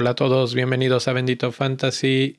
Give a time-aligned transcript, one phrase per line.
[0.00, 2.38] Hola a todos, bienvenidos a Bendito Fantasy.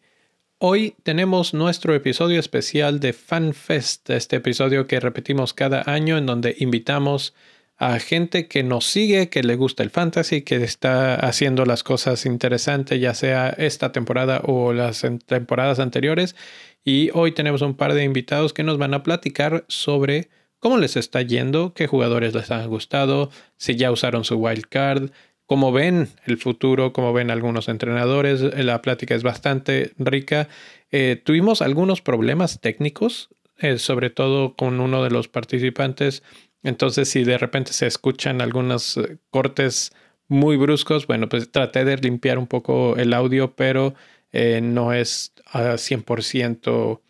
[0.60, 6.56] Hoy tenemos nuestro episodio especial de FanFest, este episodio que repetimos cada año en donde
[6.60, 7.36] invitamos
[7.76, 12.26] a gente que nos sigue, que le gusta el fantasy, que está haciendo las cosas
[12.26, 16.38] interesantes, ya sea esta temporada o las temporadas anteriores.
[16.86, 20.30] Y hoy tenemos un par de invitados que nos van a platicar sobre
[20.60, 25.12] cómo les está yendo, qué jugadores les han gustado, si ya usaron su wild card,
[25.50, 28.40] cómo ven el futuro, cómo ven algunos entrenadores.
[28.64, 30.48] La plática es bastante rica.
[30.92, 36.22] Eh, tuvimos algunos problemas técnicos, eh, sobre todo con uno de los participantes.
[36.62, 39.92] Entonces, si de repente se escuchan algunos eh, cortes
[40.28, 43.96] muy bruscos, bueno, pues traté de limpiar un poco el audio, pero
[44.32, 47.02] no es a 100%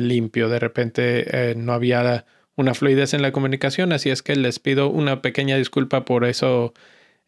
[0.00, 0.48] limpio.
[0.48, 5.22] De repente no había una fluidez en la comunicación, así es que les pido una
[5.22, 6.74] pequeña disculpa por eso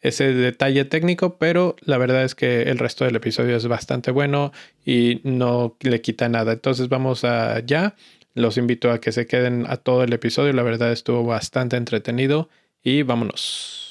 [0.04, 4.52] ese detalle técnico, pero la verdad es que el resto del episodio es bastante bueno
[4.84, 6.52] y no le quita nada.
[6.52, 7.96] Entonces vamos allá.
[8.34, 10.52] Los invito a que se queden a todo el episodio.
[10.52, 12.50] La verdad estuvo bastante entretenido
[12.82, 13.83] y vámonos.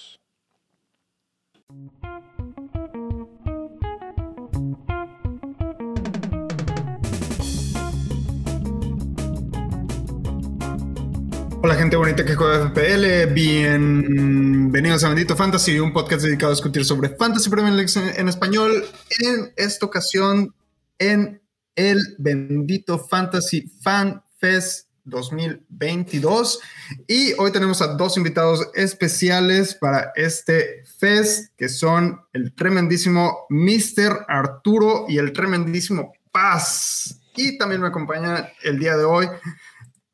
[11.66, 16.84] Hola gente bonita que juega FPL, bienvenidos a Bendito Fantasy, un podcast dedicado a discutir
[16.84, 18.84] sobre Fantasy Premier League en español,
[19.22, 20.54] en esta ocasión
[21.00, 21.42] en
[21.78, 26.60] el Bendito Fantasy Fan Fest 2022
[27.08, 34.26] y hoy tenemos a dos invitados especiales para este fest que son el tremendísimo Mr.
[34.28, 39.28] Arturo y el tremendísimo Paz y también me acompaña el día de hoy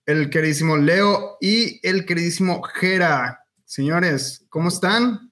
[0.09, 3.45] el queridísimo Leo y el queridísimo Jera.
[3.63, 5.31] Señores, ¿cómo están?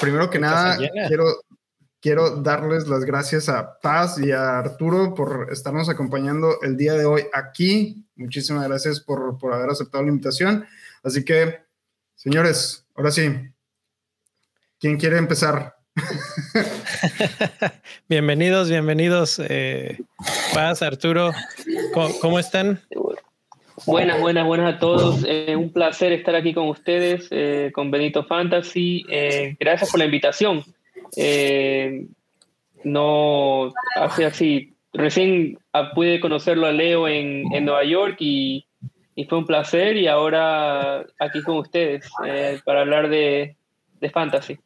[0.00, 1.26] Primero que nada, quiero,
[2.00, 7.04] quiero darles las gracias a Paz y a Arturo por estarnos acompañando el día de
[7.04, 8.04] hoy aquí.
[8.16, 10.66] Muchísimas gracias por, por haber aceptado la invitación.
[11.04, 11.60] Así que,
[12.16, 13.32] señores, ahora sí,
[14.80, 15.76] ¿quién quiere empezar?
[18.08, 19.40] bienvenidos, bienvenidos.
[19.44, 19.98] Eh,
[20.54, 21.32] Paz, Arturo,
[22.20, 22.80] ¿cómo, están?
[23.86, 25.24] Buenas, buenas, buenas a todos.
[25.26, 29.04] Eh, un placer estar aquí con ustedes, eh, con Benito Fantasy.
[29.08, 30.62] Eh, gracias por la invitación.
[32.84, 34.74] no hace así.
[34.92, 35.58] Recién
[35.94, 38.66] pude conocerlo a Leo en, Nueva York y,
[39.28, 39.96] fue un placer.
[39.96, 42.10] Y ahora aquí con ustedes
[42.64, 43.56] para hablar de,
[44.00, 44.58] de fantasy.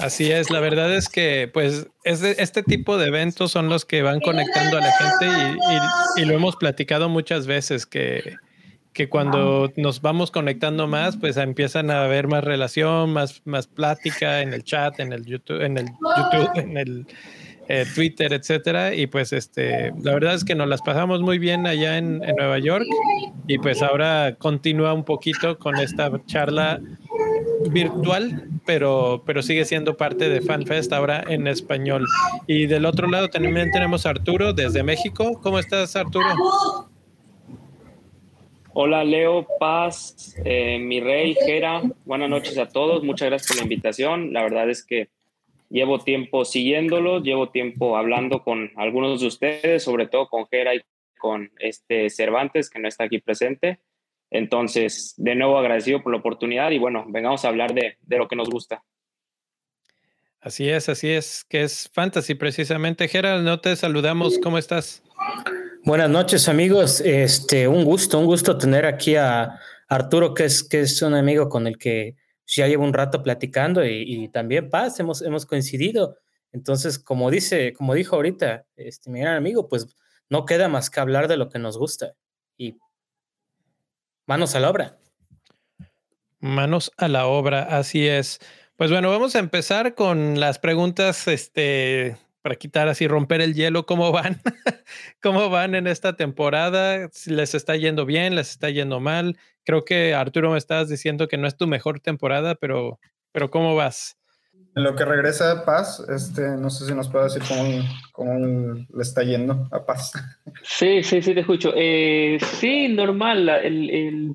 [0.00, 4.20] Así es, la verdad es que pues este tipo de eventos son los que van
[4.20, 5.58] conectando a la gente
[6.16, 8.36] y, lo hemos platicado muchas veces que,
[8.92, 14.42] que, cuando nos vamos conectando más, pues empiezan a haber más relación, más, más plática
[14.42, 17.06] en el chat, en el YouTube, en el YouTube, en el
[17.68, 18.94] eh, Twitter, etcétera.
[18.94, 22.36] Y pues este, la verdad es que nos las pasamos muy bien allá en, en
[22.36, 22.84] Nueva York
[23.46, 26.80] y pues ahora continúa un poquito con esta charla
[27.70, 32.04] virtual, pero, pero sigue siendo parte de FanFest ahora en español.
[32.46, 35.40] Y del otro lado también tenemos Arturo desde México.
[35.42, 36.26] ¿Cómo estás, Arturo?
[38.72, 41.82] Hola, Leo, Paz, eh, mi rey, Jera.
[42.04, 43.02] Buenas noches a todos.
[43.02, 44.32] Muchas gracias por la invitación.
[44.32, 45.08] La verdad es que
[45.68, 50.82] llevo tiempo siguiéndolo, llevo tiempo hablando con algunos de ustedes, sobre todo con Jera y
[51.18, 53.80] con este Cervantes, que no está aquí presente.
[54.30, 58.36] Entonces, de nuevo agradecido por la oportunidad y bueno, vengamos a hablar de, lo que
[58.36, 58.82] nos gusta.
[60.40, 63.08] Así es, así es, que es fantasy precisamente.
[63.08, 65.02] Gerald, no te saludamos, ¿cómo estás?
[65.84, 69.58] Buenas noches amigos, este, un gusto, un gusto tener aquí a
[69.88, 72.14] Arturo, que es, que es un amigo con el que
[72.46, 76.18] ya llevo un rato platicando y, también Paz, hemos, hemos coincidido.
[76.52, 79.86] Entonces, como dice, como dijo ahorita, este, mi gran amigo, pues
[80.30, 82.14] no queda más que hablar de lo que nos gusta.
[82.56, 82.76] Y
[84.28, 84.98] Manos a la obra.
[86.38, 88.40] Manos a la obra, así es.
[88.76, 93.86] Pues bueno, vamos a empezar con las preguntas, este, para quitar así, romper el hielo,
[93.86, 94.42] ¿cómo van?
[95.22, 97.08] ¿Cómo van en esta temporada?
[97.24, 99.38] Les está yendo bien, les está yendo mal.
[99.64, 103.00] Creo que Arturo me estabas diciendo que no es tu mejor temporada, pero,
[103.32, 104.18] pero ¿cómo vas?
[104.76, 107.42] En lo que regresa Paz, este, no sé si nos puede decir
[108.12, 110.12] cómo, le está yendo a Paz.
[110.62, 111.72] Sí, sí, sí, te escucho.
[111.74, 113.48] Eh, sí, normal.
[113.48, 114.34] El,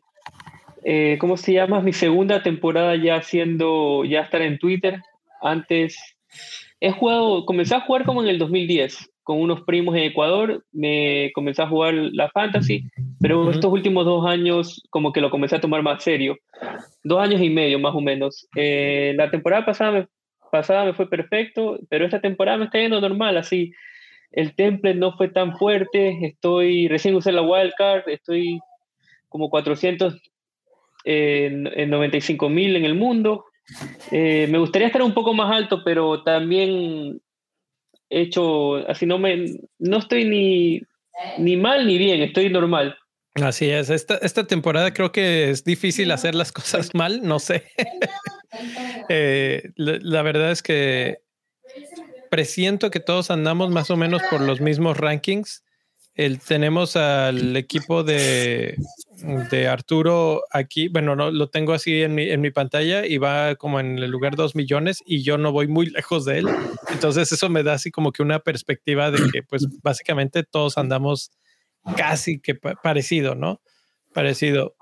[0.84, 1.82] eh, ¿Cómo se llama?
[1.82, 5.02] Mi segunda temporada ya haciendo, ya estar en Twitter.
[5.42, 5.98] Antes
[6.80, 11.32] he jugado, comencé a jugar como en el 2010 con unos primos en Ecuador, me
[11.34, 12.84] comencé a jugar la fantasy,
[13.22, 16.38] pero estos últimos dos años como que lo comencé a tomar más serio,
[17.04, 18.48] dos años y medio más o menos.
[18.56, 20.08] Eh, la temporada pasada me
[20.54, 23.74] pasada me fue perfecto, pero esta temporada me está yendo normal, así.
[24.32, 28.60] El temple no fue tan fuerte, estoy, recién usé la wildcard, estoy
[29.30, 30.22] como 400
[31.06, 33.46] en, en 95 mil en el mundo.
[34.12, 37.20] Eh, me gustaría estar un poco más alto, pero también
[38.12, 39.46] he hecho, así no me,
[39.80, 40.82] no estoy ni,
[41.40, 42.96] ni mal ni bien, estoy normal.
[43.36, 47.64] Así es, esta, esta temporada creo que es difícil hacer las cosas mal, no sé.
[49.10, 51.24] Eh, la, verdad es que
[52.30, 55.64] presiento que todos andamos más o menos por los mismos rankings.
[56.14, 58.78] El, tenemos al equipo de,
[59.50, 63.56] de Arturo aquí, bueno, no, lo tengo así en mi, en mi pantalla y va
[63.56, 66.48] como en el lugar 2 millones y yo no voy muy lejos de él.
[66.92, 71.32] Entonces eso me da así como que una perspectiva de que pues básicamente todos andamos
[71.98, 73.62] casi que parecido, ¿no?
[74.14, 74.76] Parecido.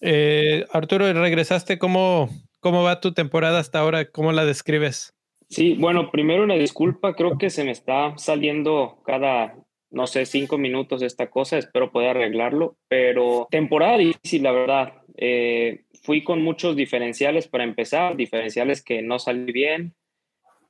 [0.00, 2.28] Eh, Arturo, regresaste, ¿cómo,
[2.60, 4.10] ¿cómo va tu temporada hasta ahora?
[4.10, 5.14] ¿Cómo la describes?
[5.48, 9.54] Sí, bueno, primero una disculpa, creo que se me está saliendo cada,
[9.90, 14.94] no sé, cinco minutos esta cosa, espero poder arreglarlo, pero temporada difícil, la verdad.
[15.16, 19.94] Eh, fui con muchos diferenciales para empezar, diferenciales que no salí bien,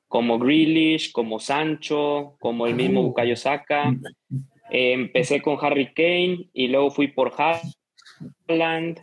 [0.07, 3.93] como Grealish, como Sancho, como el mismo Bukayo Saka.
[4.69, 8.99] Empecé con Harry Kane y luego fui por Haaland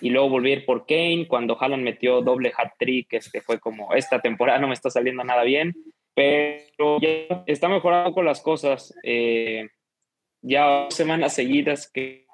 [0.00, 4.58] y luego volví por Kane cuando Haaland metió doble hat-trick, este fue como, esta temporada
[4.58, 5.74] no me está saliendo nada bien,
[6.14, 8.92] pero ya está mejorando con las cosas.
[9.02, 9.68] Eh,
[10.42, 12.26] ya dos semanas seguidas que...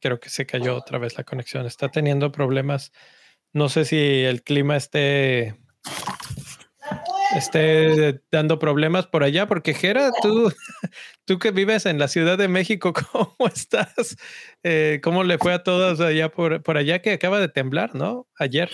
[0.00, 2.92] Creo que se cayó otra vez la conexión, está teniendo problemas.
[3.52, 5.56] No sé si el clima esté
[7.36, 10.52] esté dando problemas por allá, porque Jera, tú,
[11.24, 14.16] tú que vives en la Ciudad de México, ¿cómo estás?
[14.62, 18.26] Eh, ¿Cómo le fue a todos allá por, por allá que acaba de temblar, no?
[18.38, 18.70] Ayer.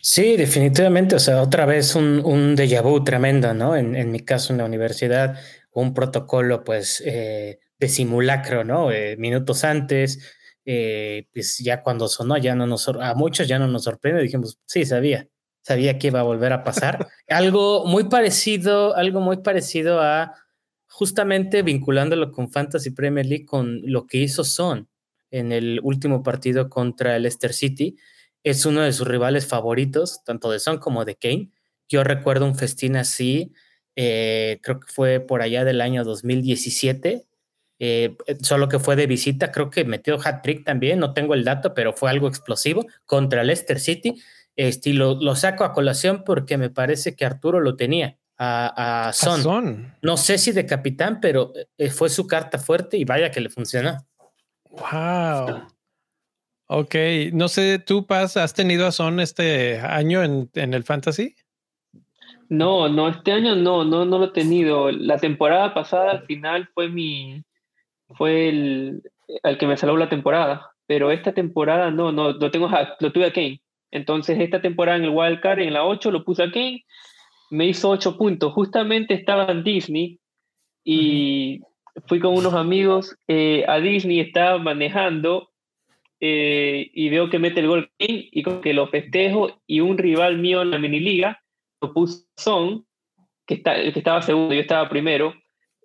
[0.00, 3.76] Sí, definitivamente, o sea, otra vez un, un déjà vu tremendo, ¿no?
[3.76, 5.38] En, en mi caso, en la universidad,
[5.72, 8.90] un protocolo, pues, eh, de simulacro, ¿no?
[8.90, 10.34] Eh, minutos antes,
[10.64, 14.84] pues ya cuando sonó, ya no nos, a muchos ya no nos sorprende, dijimos, sí,
[14.84, 15.28] sabía,
[15.66, 17.08] sabía que iba a volver a pasar.
[17.28, 20.32] algo muy parecido, algo muy parecido a
[20.86, 24.88] justamente vinculándolo con Fantasy Premier League, con lo que hizo Son
[25.32, 27.96] en el último partido contra el Leicester City.
[28.44, 31.50] Es uno de sus rivales favoritos, tanto de Son como de Kane.
[31.88, 33.52] Yo recuerdo un festín así,
[33.96, 37.26] eh, creo que fue por allá del año 2017,
[37.80, 41.74] eh, solo que fue de visita, creo que metió hat-trick también, no tengo el dato,
[41.74, 44.14] pero fue algo explosivo contra Leicester City
[44.56, 49.94] este, lo, saco a colación porque me parece que Arturo lo tenía a, Son.
[50.02, 53.50] No sé si de capitán, pero eh, fue su carta fuerte y vaya que le
[53.50, 53.98] funcionó.
[54.70, 55.62] Wow.
[56.68, 56.94] Ok,
[57.32, 61.36] no sé, ¿tú, Paz, has tenido a Son este año en, el Fantasy?
[62.48, 64.90] No, no, este año no, no, no lo he tenido.
[64.90, 67.42] La temporada pasada al final fue mi,
[68.16, 69.02] fue el,
[69.42, 72.68] el que me salvó la temporada, pero esta temporada no, no, lo tengo,
[73.00, 73.60] lo tuve a Kane.
[73.90, 76.84] Entonces, esta temporada en el Wildcard, en la 8, lo puse aquí,
[77.50, 78.52] me hizo 8 puntos.
[78.52, 80.18] Justamente estaba en Disney
[80.84, 81.60] y
[82.06, 85.50] fui con unos amigos eh, a Disney, estaba manejando
[86.20, 89.98] eh, y veo que mete el gol King y como que lo festejo y un
[89.98, 91.42] rival mío en la mini liga
[91.80, 92.86] lo puso Son,
[93.46, 95.34] que, está, que estaba segundo, yo estaba primero.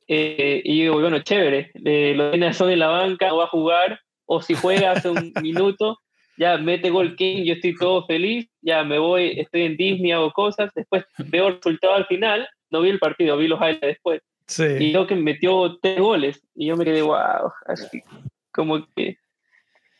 [0.07, 3.49] Eh, y digo, bueno, chévere, lo tiene a Son en la banca, no va a
[3.49, 5.99] jugar, o si juega hace un minuto,
[6.41, 10.31] ya mete gol King, yo estoy todo feliz, ya me voy, estoy en Disney, hago
[10.31, 14.21] cosas, después veo el resultado al final, no vi el partido, vi los highlights después.
[14.79, 18.03] Y yo que metió tres goles, y yo me quedé, wow, así,
[18.51, 19.17] como que,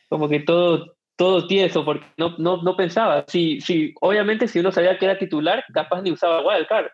[0.08, 3.24] como que todo, todo tieso, porque no, no, no pensaba.
[3.28, 6.88] Si, si, obviamente, si uno sabía que era titular, capaz ni usaba Wildcard.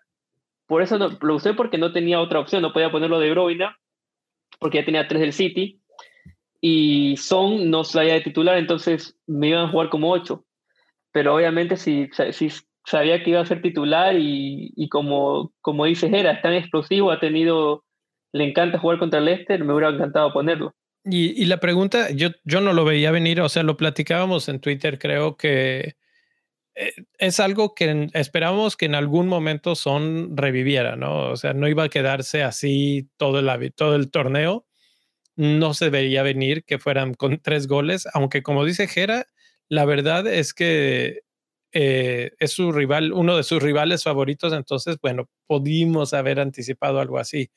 [0.67, 3.76] Por eso no, lo usé porque no tenía otra opción, no podía ponerlo de Broina,
[4.61, 5.81] porque ya tenía tres del City
[6.61, 10.45] y Son no salía de titular, entonces me iban a jugar como ocho.
[11.12, 12.50] Pero obviamente si, si
[12.85, 17.21] sabía que iba a ser titular y, y como, como dices, era tan explosivo, ha
[17.21, 17.85] tenido,
[18.33, 20.75] le encanta jugar contra Leicester, me hubiera encantado ponerlo.
[21.05, 24.61] Y, y, la pregunta, yo, yo no lo veía venir, o sea, lo platicábamos en
[24.61, 25.97] Twitter, creo que
[26.75, 31.31] eh, es algo que esperábamos que en algún momento Son reviviera, ¿no?
[31.31, 34.67] O sea, no iba a quedarse así todo el, todo el torneo
[35.38, 39.26] no se veía venir que fueran con tres goles, aunque como dice Jera,
[39.71, 41.23] la verdad es que
[41.73, 47.18] eh, es su rival, uno de sus rivales favoritos, entonces, bueno, pudimos haber anticipado algo
[47.18, 47.50] así,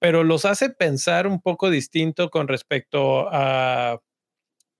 [0.00, 4.00] pero los hace pensar un poco distinto con respecto a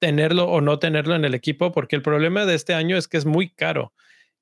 [0.00, 3.16] tenerlo o no tenerlo en el equipo, porque el problema de este año es que
[3.18, 3.92] es muy caro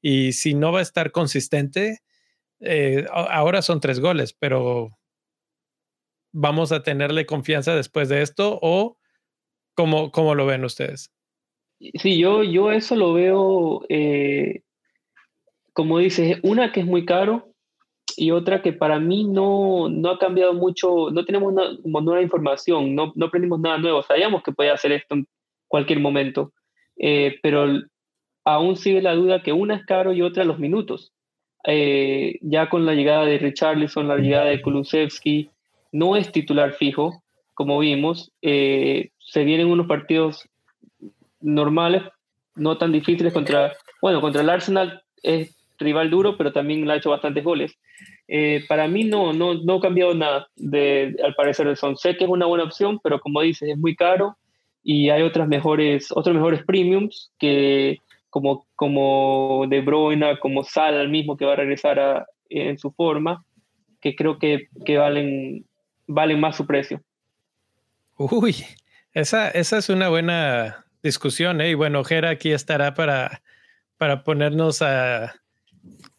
[0.02, 2.00] y si no va a estar consistente,
[2.66, 4.97] Eh, ahora son tres goles, pero
[6.33, 8.97] ¿vamos a tenerle confianza después de esto o
[9.75, 11.11] cómo, cómo lo ven ustedes?
[11.95, 14.62] Sí, yo, yo eso lo veo, eh,
[15.73, 17.53] como dices, una que es muy caro
[18.17, 22.95] y otra que para mí no, no ha cambiado mucho, no tenemos una, nueva información,
[22.95, 25.27] no, no aprendimos nada nuevo, sabíamos que podía hacer esto en
[25.67, 26.53] cualquier momento,
[26.97, 27.67] eh, pero
[28.45, 31.12] aún sigue la duda que una es caro y otra los minutos.
[31.65, 35.51] Eh, ya con la llegada de Richarlison, la llegada de Kulusevski,
[35.92, 37.22] no es titular fijo,
[37.54, 38.32] como vimos.
[38.42, 40.49] Eh, se vienen unos partidos
[41.40, 42.02] normales,
[42.54, 46.96] no tan difíciles contra, bueno, contra el Arsenal es rival duro, pero también le ha
[46.96, 47.78] hecho bastantes goles.
[48.28, 51.96] Eh, para mí no, no, no ha cambiado nada de, al parecer de Son.
[51.96, 54.37] Sé que es una buena opción, pero como dices, es muy caro
[54.82, 57.99] y hay otras mejores, otros mejores premiums que
[58.30, 63.44] como, como De Bruyne, como Sal mismo que va a regresar en su forma,
[64.00, 65.66] que creo que, que valen
[66.06, 67.02] vale más su precio.
[68.16, 68.56] Uy,
[69.14, 71.71] esa, esa es una buena discusión, ¿eh?
[71.71, 73.42] Y bueno, Jera aquí estará para,
[73.99, 75.35] para ponernos a...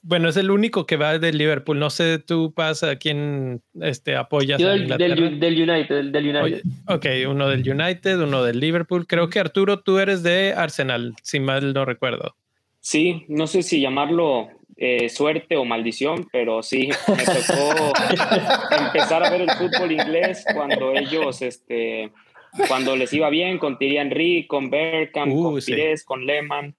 [0.02, 1.80] Bueno, es el único que va del Liverpool.
[1.80, 4.60] No sé tú, pasa a quién este, apoyas.
[4.60, 6.12] del, del, United.
[6.12, 6.62] Del United.
[6.88, 9.08] ok, uno del United, uno del Liverpool.
[9.08, 12.36] Creo que Arturo, tú eres de Arsenal, si mal no recuerdo.
[12.82, 17.94] Sí, no sé si llamarlo eh, suerte o maldición, pero sí, me tocó
[18.86, 22.12] empezar a ver el fútbol inglés cuando ellos, este,
[22.68, 26.76] cuando les iba bien con Thierry Henry, con Bergkamp, con Pires, con Lehmann.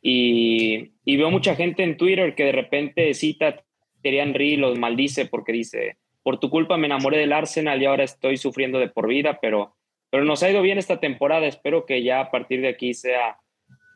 [0.00, 3.64] Y, y, veo mucha gente en Twitter que de repente cita
[4.00, 8.04] Thierry Henry, los maldice porque dice, por tu culpa me enamoré del Arsenal y ahora
[8.04, 9.74] estoy sufriendo de por vida, pero,
[10.10, 11.46] pero nos ha ido bien esta temporada.
[11.46, 13.38] Espero que ya a partir de aquí sea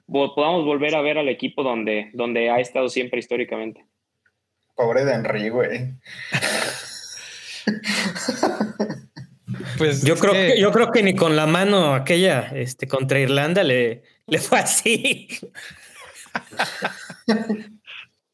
[0.06, 3.86] podamos volver a ver al equipo donde, donde ha estado siempre históricamente.
[4.74, 5.94] Pobre de Henry, güey.
[9.78, 10.58] Pues yo creo que...
[10.58, 15.28] yo creo que ni con la mano aquella este, contra Irlanda le, le fue así.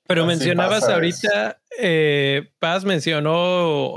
[0.07, 3.97] Pero mencionabas ahorita, eh, Paz mencionó,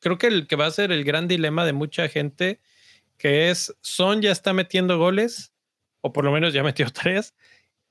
[0.00, 2.60] creo que el que va a ser el gran dilema de mucha gente,
[3.16, 5.51] que es Son ya está metiendo goles,
[6.02, 7.34] o por lo menos ya metió tres,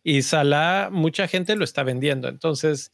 [0.03, 2.27] y Salah mucha gente lo está vendiendo.
[2.27, 2.91] Entonces,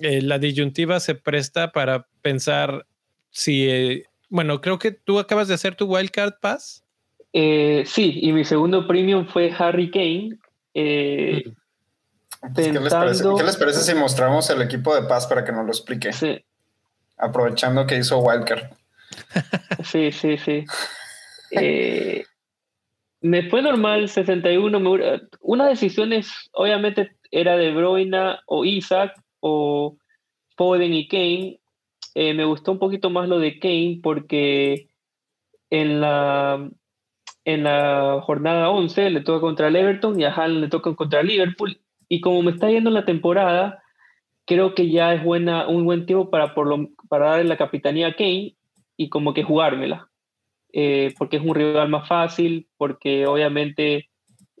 [0.00, 2.86] eh, la disyuntiva se presta para pensar
[3.30, 6.84] si, eh, bueno, creo que tú acabas de hacer tu wildcard pass.
[7.32, 10.38] Eh, sí, y mi segundo premium fue Harry Kane.
[10.72, 11.52] ¿Qué,
[12.54, 16.12] les parece, si mostramos el equipo de paz para que nos lo explique?
[16.12, 16.44] Sí.
[17.18, 18.70] Aprovechando que hizo wildcard.
[19.84, 20.64] sí, sí, sí.
[23.26, 24.80] me fue normal 61.
[25.40, 29.96] una decisión es, obviamente, era de Broina o Isaac o
[30.56, 31.60] Foden y Kane.
[32.14, 34.88] Eh, me gustó un poquito más lo de Kane porque
[35.70, 36.70] en la,
[37.44, 41.20] en la jornada 11 le toca contra el Everton y a Haaland le toca contra
[41.20, 41.78] el Liverpool.
[42.08, 43.82] Y como me está yendo la temporada,
[44.46, 48.08] creo que ya es buena, un buen tiempo para, por lo, para darle la capitanía
[48.08, 48.56] a Kane
[48.96, 50.08] y como que jugármela.
[50.78, 54.10] Eh, porque es un rival más fácil, porque obviamente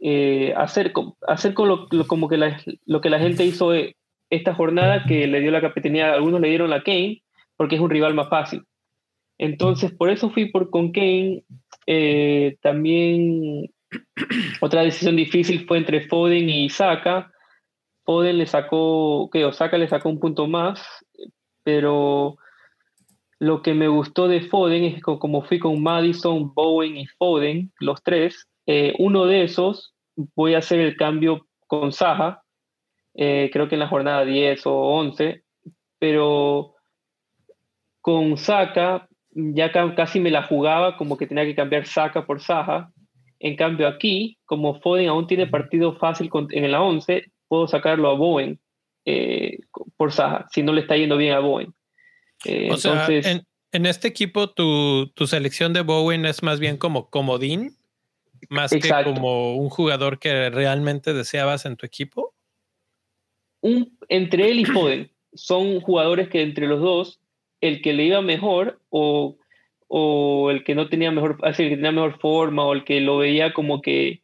[0.00, 0.94] eh, hacer,
[1.28, 2.38] hacer con lo, como que
[2.86, 3.96] lo que la gente hizo eh,
[4.30, 7.22] esta jornada, que le dio la capitanía, algunos le dieron la Kane,
[7.58, 8.62] porque es un rival más fácil.
[9.36, 11.44] Entonces, por eso fui por con Kane.
[12.62, 13.70] también
[14.62, 17.30] otra decisión difícil fue entre Foden y Saka.
[18.06, 20.80] Foden le sacó, que Osaka le sacó un punto más,
[21.62, 22.38] pero
[23.38, 27.72] lo que me gustó de Foden es que como fui con Madison, Bowen y Foden,
[27.80, 29.94] los tres, eh, uno de esos
[30.34, 32.42] voy a hacer el cambio con Saja,
[33.14, 35.42] eh, creo que en la jornada 10 o 11,
[35.98, 36.74] pero
[38.00, 42.90] con Saka ya casi me la jugaba como que tenía que cambiar Saka por Saja.
[43.38, 48.14] En cambio aquí, como Foden aún tiene partido fácil en la 11, puedo sacarlo a
[48.14, 48.58] Bowen
[49.04, 49.58] eh,
[49.96, 51.74] por Saja, si no le está yendo bien a Bowen.
[52.44, 57.76] Eh, o sea, en, este equipo tu, selección de Bowen es más bien como comodín,
[58.48, 62.34] más que como un jugador que realmente deseabas en tu equipo.
[63.60, 67.20] Un, entre él y Foden son jugadores que entre los dos,
[67.60, 69.36] el que le iba mejor o,
[70.50, 73.18] el que no tenía mejor, así, el que tenía mejor forma o el que lo
[73.18, 74.22] veía como que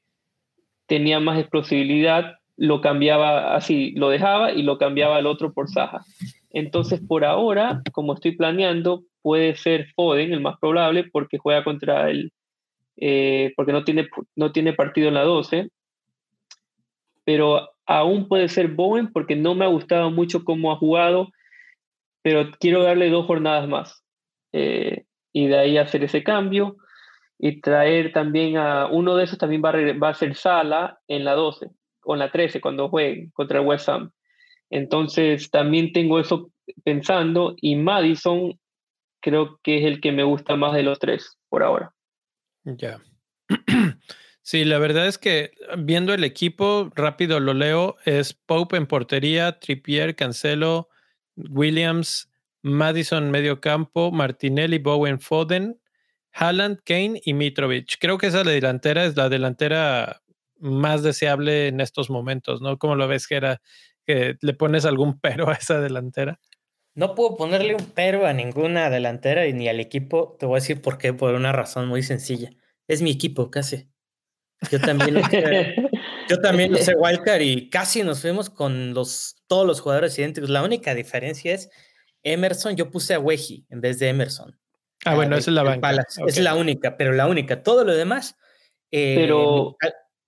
[0.86, 6.04] tenía más explosibilidad, lo cambiaba así, lo dejaba y lo cambiaba al otro por Saja.
[6.52, 12.10] Entonces, por ahora, como estoy planeando, puede ser Foden el más probable porque juega contra
[12.10, 12.32] el,
[12.96, 15.70] eh, porque no tiene, no tiene partido en la 12,
[17.24, 21.28] pero aún puede ser Bowen porque no me ha gustado mucho cómo ha jugado.
[22.22, 24.04] pero quiero darle dos jornadas más.
[24.52, 26.76] Eh, y de ahí hacer ese cambio
[27.38, 31.24] y traer también a uno de esos también va a, va a ser Sala en
[31.24, 31.70] la 12
[32.04, 34.12] o en la 13 cuando juegue contra el West Ham.
[34.72, 36.50] Entonces también tengo eso
[36.82, 38.58] pensando y Madison
[39.20, 41.94] creo que es el que me gusta más de los tres por ahora.
[42.64, 43.00] Ya.
[44.44, 49.60] Sí, la verdad es que viendo el equipo, rápido lo leo, es Pope en portería,
[49.60, 50.88] Trippier, Cancelo,
[51.36, 52.28] Williams,
[52.60, 55.80] Madison medio campo, Martinelli, Bowen, Foden,
[56.32, 57.98] Haaland, Kane y Mitrovic.
[58.00, 60.22] Creo que esa delantera es la delantera
[60.58, 62.78] más deseable en estos momentos, ¿no?
[62.78, 63.60] ¿Cómo lo ves, Gera?
[64.06, 66.40] ¿Que le pones algún pero a esa delantera?
[66.94, 70.36] No puedo ponerle un pero a ninguna delantera y ni al equipo.
[70.38, 72.50] Te voy a decir por qué, por una razón muy sencilla.
[72.86, 73.88] Es mi equipo, casi.
[74.70, 75.14] Yo también,
[76.28, 80.50] yo también sé Wildcard y casi nos fuimos con los, todos los jugadores idénticos.
[80.50, 81.70] La única diferencia es
[82.22, 84.58] Emerson, yo puse a Weji en vez de Emerson.
[85.04, 86.04] Ah, bueno, esa es la banca.
[86.26, 87.62] Es la única, pero la única.
[87.62, 88.36] Todo lo demás.
[88.90, 89.76] Eh, pero.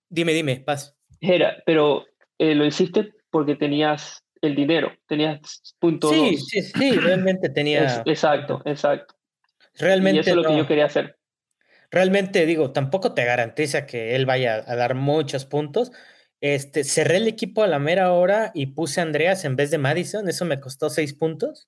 [0.09, 0.97] Dime, dime, paz.
[1.21, 2.05] Era, pero
[2.37, 8.01] eh, lo hiciste porque tenías el dinero, tenías punto Sí, sí, sí, realmente tenía.
[8.05, 9.13] exacto, exacto.
[9.73, 10.19] Realmente.
[10.19, 11.17] Y eso es lo que yo quería hacer.
[11.91, 15.91] Realmente, digo, tampoco te garantiza que él vaya a dar muchos puntos.
[16.39, 19.79] Este, cerré el equipo a la mera hora y puse a Andreas en vez de
[19.79, 20.29] Madison.
[20.29, 21.67] Eso me costó seis puntos.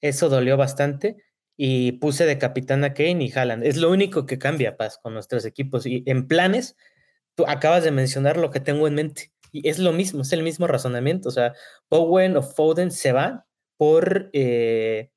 [0.00, 1.18] Eso dolió bastante.
[1.58, 3.64] Y puse de capitán a Kane y Haaland.
[3.64, 5.84] Es lo único que cambia, Paz, con nuestros equipos.
[5.84, 6.74] Y en planes,
[7.34, 9.30] tú acabas de mencionar lo que tengo en mente.
[9.56, 11.30] Y es lo mismo, es el mismo razonamiento.
[11.30, 11.54] O sea,
[11.88, 13.44] Bowen o Foden se van
[13.78, 15.10] por eh,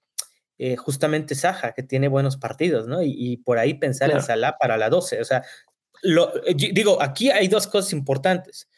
[0.58, 3.02] eh, justamente Saja, que tiene buenos partidos, ¿no?
[3.04, 5.20] Y, por ahí pensar en Salah para la 12.
[5.20, 5.44] O sea,
[6.04, 8.70] lo, eh, digo, aquí hay dos cosas importantes.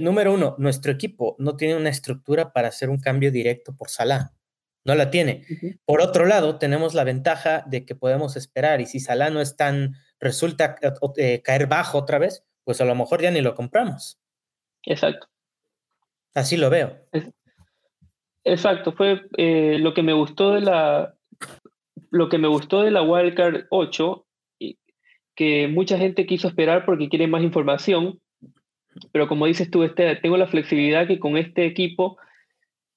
[0.00, 4.32] número uno, nuestro equipo no tiene una estructura para hacer un cambio directo por Salah.
[4.84, 5.44] No la tiene.
[5.84, 9.54] Por otro lado, tenemos la ventaja de que podemos esperar y si Salah no es
[9.54, 10.74] tan, resulta
[11.44, 14.19] caer bajo otra vez, pues a lo mejor ya ni lo compramos.
[14.84, 15.26] Exacto.
[16.34, 16.96] Así lo veo.
[18.44, 21.14] Exacto, fue eh, lo que me gustó de la
[22.10, 24.26] lo que me gustó de la Wildcard 8,
[25.36, 28.20] que mucha gente quiso esperar porque quiere más información,
[29.12, 32.18] pero como dices tú, este, tengo la flexibilidad que con este equipo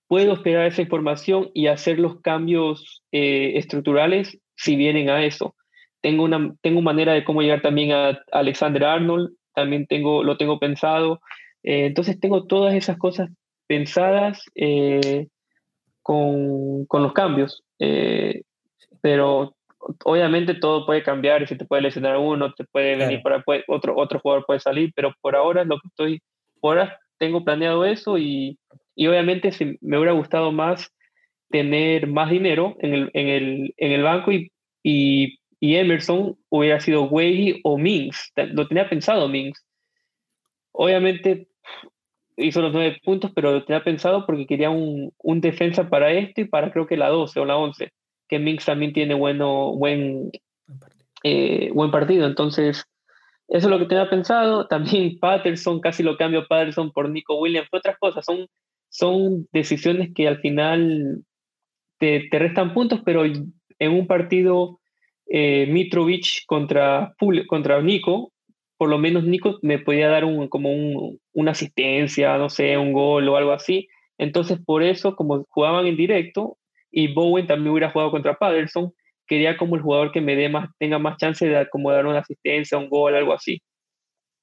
[0.07, 5.55] puedo esperar esa información y hacer los cambios eh, estructurales si vienen a eso.
[6.01, 10.59] Tengo una tengo manera de cómo llegar también a Alexander Arnold, también tengo, lo tengo
[10.59, 11.21] pensado.
[11.63, 13.29] Eh, entonces tengo todas esas cosas
[13.67, 15.27] pensadas eh,
[16.01, 17.63] con, con, los cambios.
[17.79, 18.43] Eh,
[19.01, 19.55] pero
[20.05, 23.97] obviamente todo puede cambiar y si te puede lesionar uno, te puede venir para otro,
[23.97, 26.21] otro jugador puede salir, pero por ahora lo que estoy,
[26.61, 28.57] por ahora tengo planeado eso y,
[28.95, 30.89] y obviamente si me hubiera gustado más
[31.49, 36.79] tener más dinero en el, en el, en el banco y, y, y, Emerson hubiera
[36.79, 39.63] sido Way o Mings, lo tenía pensado Mings.
[40.71, 41.47] Obviamente
[42.37, 46.45] hizo los nueve puntos, pero tenía pensado porque quería un, un defensa para este y
[46.45, 47.91] para creo que la 12 o la 11,
[48.27, 50.31] que Minx también tiene bueno, buen,
[51.23, 52.27] eh, buen partido.
[52.27, 52.85] Entonces,
[53.47, 54.67] eso es lo que tenía pensado.
[54.69, 58.25] También Patterson, casi lo cambio Patterson por Nico Williams, otras cosas.
[58.25, 58.47] Son,
[58.89, 61.23] son decisiones que al final
[61.99, 64.79] te, te restan puntos, pero en un partido
[65.27, 67.15] eh, Mitrovic contra,
[67.47, 68.32] contra Nico
[68.83, 72.91] por lo menos Nico me podía dar un, como un, una asistencia, no sé, un
[72.91, 73.87] gol o algo así.
[74.17, 76.57] Entonces, por eso, como jugaban en directo
[76.91, 78.91] y Bowen también hubiera jugado contra Patterson,
[79.25, 82.19] quería como el jugador que me dé más, tenga más chance de como dar una
[82.19, 83.61] asistencia, un gol, algo así.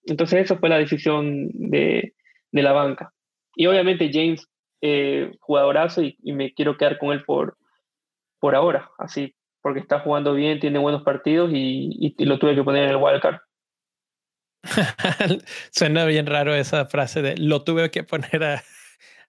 [0.04, 2.14] Entonces, eso fue la decisión de,
[2.50, 3.12] de la banca.
[3.56, 4.48] Y obviamente James,
[4.80, 7.58] eh, jugadorazo, y, me quiero quedar con él por,
[8.40, 12.64] por ahora, así, porque está jugando bien, tiene buenos partidos y, y lo tuve que
[12.64, 13.36] poner en el wildcard.
[15.70, 18.62] Suena bien raro esa frase de lo tuve que poner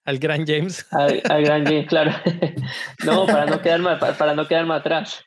[0.04, 0.86] al gran James.
[0.92, 2.12] Al, gran James, claro.
[3.04, 5.24] no, para no quedarme, para no quedarme atrás.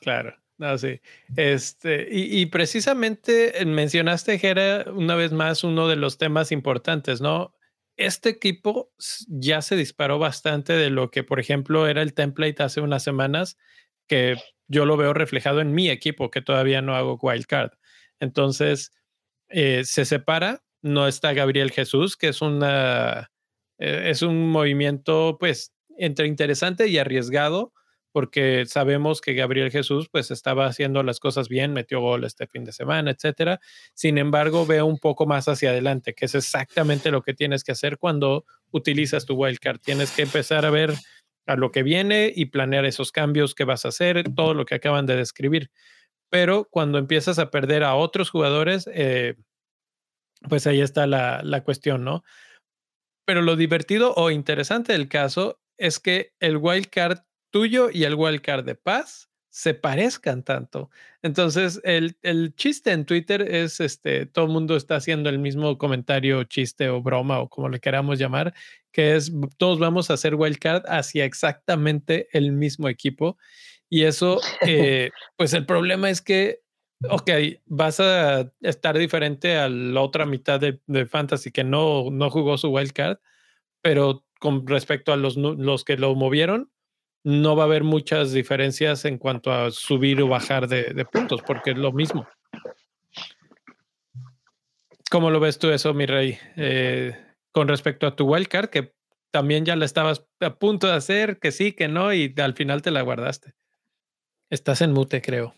[0.00, 0.36] claro.
[0.58, 1.00] No, sí.
[1.34, 7.56] Este, y, y, precisamente mencionaste, Jera, una vez más, uno de los temas importantes, ¿no?
[7.96, 8.92] Este equipo
[9.26, 13.58] ya se disparó bastante de lo que, por ejemplo, era el template hace unas semanas,
[14.06, 14.36] que
[14.68, 17.72] yo lo veo reflejado en mi equipo, que todavía no hago wildcard.
[18.20, 18.92] Entonces,
[19.52, 23.30] eh, se separa, no está Gabriel Jesús, que es una
[23.78, 27.72] eh, es un movimiento pues entre interesante y arriesgado,
[28.12, 32.64] porque sabemos que Gabriel Jesús pues estaba haciendo las cosas bien, metió gol este fin
[32.64, 33.60] de semana, etcétera.
[33.94, 37.72] Sin embargo, veo un poco más hacia adelante, que es exactamente lo que tienes que
[37.72, 39.80] hacer cuando utilizas tu wildcard.
[39.80, 40.94] Tienes que empezar a ver
[41.46, 44.76] a lo que viene y planear esos cambios que vas a hacer, todo lo que
[44.76, 45.70] acaban de describir.
[46.32, 49.36] Pero cuando empiezas a perder a otros jugadores, eh,
[50.48, 52.24] pues ahí está la, la cuestión, ¿no?
[53.26, 57.18] Pero lo divertido o interesante del caso es que el wildcard
[57.50, 60.88] tuyo y el wildcard de Paz se parezcan tanto.
[61.20, 65.76] Entonces, el, el, chiste en Twitter es, este, todo el mundo está haciendo el mismo
[65.76, 68.54] comentario, chiste o broma o como le queramos llamar,
[68.90, 73.36] que es, todos vamos a hacer wildcard hacia exactamente el mismo equipo.
[73.92, 76.60] Y eso, eh, pues el problema es que,
[77.10, 77.30] ok,
[77.66, 82.56] vas a estar diferente a la otra mitad de, de Fantasy que no, no jugó
[82.56, 83.18] su wildcard,
[83.82, 86.70] pero con respecto a los, los que lo movieron,
[87.22, 91.72] no va a haber muchas diferencias en cuanto a subir o bajar de, puntos, porque
[91.72, 92.26] es lo mismo.
[95.10, 96.38] ¿Cómo lo ves tú eso, mi rey?
[96.56, 97.14] Eh,
[97.52, 98.94] con respecto a tu wildcard, que
[99.30, 102.80] también ya la estabas a punto de hacer, que sí, que no, y al final
[102.80, 103.52] te la guardaste.
[104.52, 105.54] Estás en mute, creo.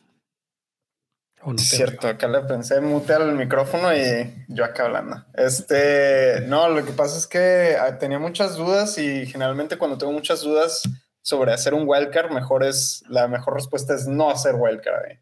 [1.56, 5.16] Cierto, acá le pensé mutear el micrófono y yo acá hablando.
[5.34, 10.12] Este, no, lo que pasa es que ah, tenía muchas dudas y generalmente cuando tengo
[10.12, 10.84] muchas dudas
[11.22, 15.10] sobre hacer un wildcard, mejor es, la mejor respuesta es no hacer wildcard.
[15.10, 15.20] Eh.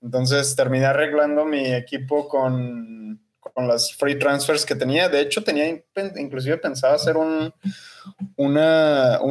[0.00, 5.08] Entonces terminé arreglando mi equipo con, con las free transfers que tenía.
[5.08, 5.66] De hecho, tenía
[6.16, 7.52] inclusive pensado hacer un,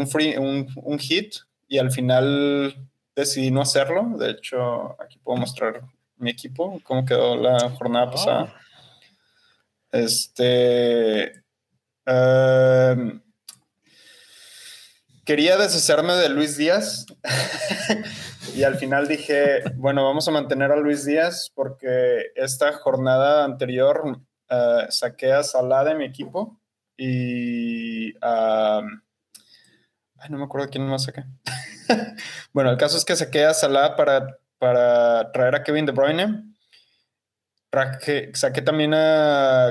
[0.10, 1.36] free, un, un hit
[1.70, 2.87] y al final
[3.18, 4.18] decidí no hacerlo.
[4.18, 5.82] De hecho, aquí puedo mostrar
[6.18, 8.54] mi equipo, cómo quedó la jornada pasada.
[9.92, 11.44] Este.
[12.06, 13.22] Em,
[15.26, 17.06] quería deshacerme de Luis Díaz
[18.56, 24.22] y al final dije, bueno, vamos a mantener a Luis Díaz porque esta jornada anterior
[24.50, 26.62] eh, saqué a Salah de mi equipo
[26.96, 28.14] y
[30.28, 31.24] ay, no me acuerdo quién más saqué.
[32.54, 36.44] bueno, el caso es que saqué a Salah para, para traer a Kevin De Bruyne.
[38.34, 39.68] saqué también a,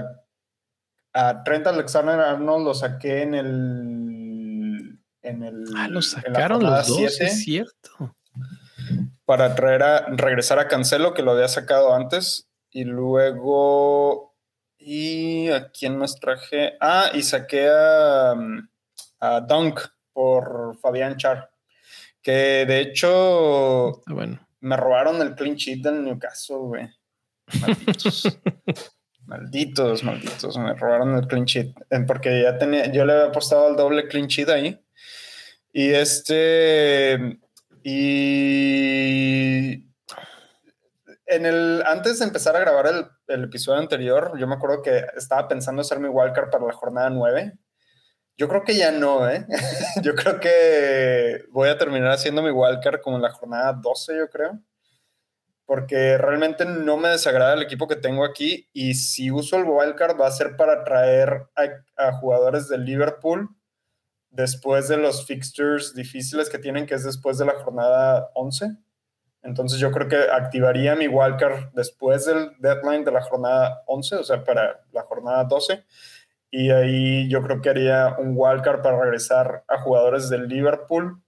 [1.13, 5.65] a Trent Alexander Arnold, lo saqué en el en el.
[5.77, 8.15] Ah, lo sacaron los dos, es cierto.
[9.25, 12.49] Para traer a, regresar a Cancelo, que lo había sacado antes.
[12.71, 14.35] Y luego.
[14.79, 16.75] ¿Y a quién más traje?
[16.81, 18.35] Ah, y saqué a,
[19.19, 19.81] a Dunk
[20.17, 21.51] por Fabián Char.
[22.23, 24.01] Que de hecho.
[24.07, 24.41] Ah, bueno.
[24.61, 26.89] Me robaron el clean sheet del Newcastle, güey.
[27.61, 28.39] Malditos.
[29.27, 30.57] malditos, malditos.
[30.57, 31.75] Me robaron el clean sheet.
[32.07, 32.91] Porque ya tenía.
[32.91, 34.83] Yo le había apostado al doble clean sheet ahí.
[35.75, 37.39] Y este,
[37.83, 39.85] y
[41.27, 45.05] en el, antes de empezar a grabar el, el, episodio anterior, yo me acuerdo que
[45.15, 47.59] estaba pensando hacer mi wildcard para la jornada 9.
[48.39, 49.47] Yo creo que ya no, ¿eh?
[50.03, 54.29] yo creo que voy a terminar haciendo mi wildcard como en la jornada 12, yo
[54.29, 54.61] creo.
[55.65, 60.21] Porque realmente no me desagrada el equipo que tengo aquí y si uso el wildcard
[60.21, 63.49] va a ser para traer a, a jugadores de Liverpool
[64.31, 68.77] después de los fixtures difíciles que tienen, que es después de la jornada 11.
[69.43, 74.25] Entonces yo creo que activaría mi wildcard después del deadline de la jornada 11, o
[74.25, 75.85] sea, para la jornada 12.
[76.51, 81.23] Y ahí yo creo que haría un wildcard para regresar a jugadores del Liverpool,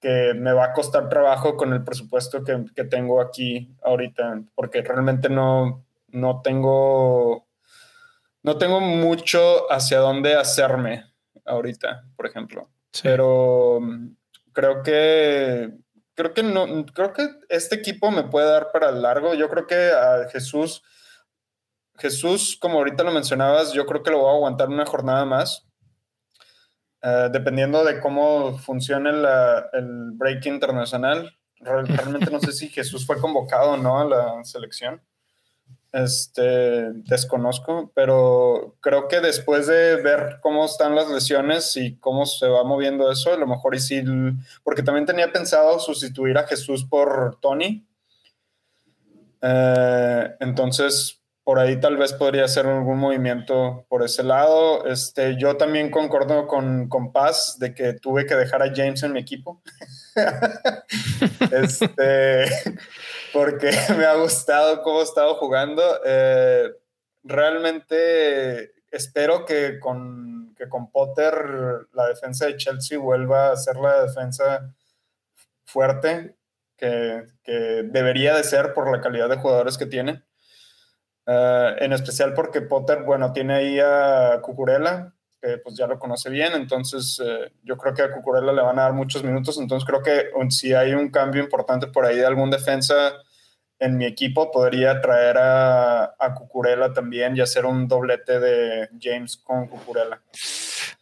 [0.00, 4.82] que me va a costar trabajo con el presupuesto que, que tengo aquí ahorita, porque
[4.82, 7.46] realmente no, no tengo
[8.42, 11.04] no tengo mucho hacia dónde hacerme
[11.44, 12.68] ahorita, por ejemplo.
[13.02, 14.16] Pero mm,
[14.52, 15.70] creo que
[16.14, 19.34] creo que no creo que este equipo me puede dar para largo.
[19.34, 20.82] Yo creo que a Jesús
[22.02, 25.66] Jesús, como ahorita lo mencionabas, yo creo que lo voy a aguantar una jornada más.
[27.02, 31.34] Eh, dependiendo de cómo funcione el break internacional.
[31.60, 35.00] Realmente no sé si Jesús fue convocado o no a la selección
[35.92, 42.48] este, desconozco, pero creo que después de ver cómo están las lesiones y cómo se
[42.48, 44.02] va moviendo eso, a lo mejor y sí,
[44.64, 47.86] porque también tenía pensado sustituir a Jesús por Tony.
[49.42, 54.86] Eh, entonces, por ahí tal vez podría hacer algún movimiento por ese lado.
[54.86, 59.12] Este, yo también concordo con, con Paz de que tuve que dejar a James en
[59.12, 59.60] mi equipo.
[61.50, 62.44] este,
[63.32, 65.82] porque me ha gustado cómo ha estado jugando.
[66.04, 66.70] Eh,
[67.24, 74.02] realmente espero que con, que con Potter la defensa de Chelsea vuelva a ser la
[74.02, 74.72] defensa
[75.64, 76.36] fuerte
[76.76, 80.22] que, que debería de ser por la calidad de jugadores que tiene.
[81.26, 86.30] Eh, en especial porque Potter, bueno, tiene ahí a Cucurella, que pues ya lo conoce
[86.30, 89.86] bien, entonces eh, yo creo que a Cucurella le van a dar muchos minutos, entonces
[89.86, 93.12] creo que si hay un cambio importante por ahí de algún defensa
[93.78, 99.36] en mi equipo, podría traer a, a Cucurella también y hacer un doblete de James
[99.36, 100.20] con Cucurella.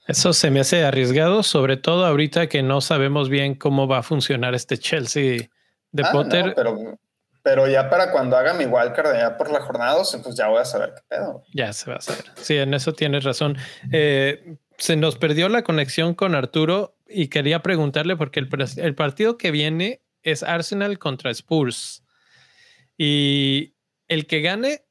[0.06, 4.02] Eso se me hace arriesgado, sobre todo ahorita que no sabemos bien cómo va a
[4.02, 5.50] funcionar este Chelsea
[5.92, 6.52] de ah, Potter.
[6.56, 6.98] pero
[7.42, 10.64] pero ya para cuando haga mi wildcard ya por la jornada pues ya voy a
[10.64, 11.42] saber qué pedo.
[11.52, 12.24] Ya se va a saber.
[12.36, 13.56] Sí, en eso tienes razón.
[13.92, 19.50] Eh, se nos perdió la conexión con Arturo y quería preguntarle porque el, partido que
[19.50, 22.04] viene es Arsenal contra Spurs.
[22.96, 23.74] Y
[24.08, 24.82] el que gane,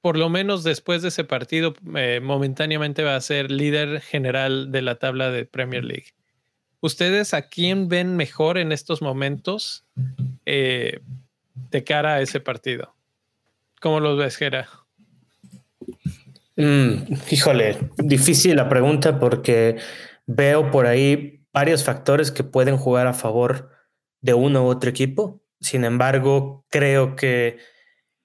[0.00, 4.82] por lo menos después de ese partido, eh, momentáneamente va a ser líder general de
[4.82, 6.14] la tabla de Premier League.
[6.80, 9.84] ¿Ustedes a quién ven mejor en estos momentos?
[10.46, 11.00] Eh,
[11.70, 12.94] de cara a ese partido.
[13.80, 14.68] ¿Cómo los ves, Gera?
[16.56, 19.76] Mm, híjole, difícil la pregunta porque
[20.26, 23.70] veo por ahí varios factores que pueden jugar a favor
[24.20, 25.40] de uno u otro equipo.
[25.60, 27.58] Sin embargo, creo que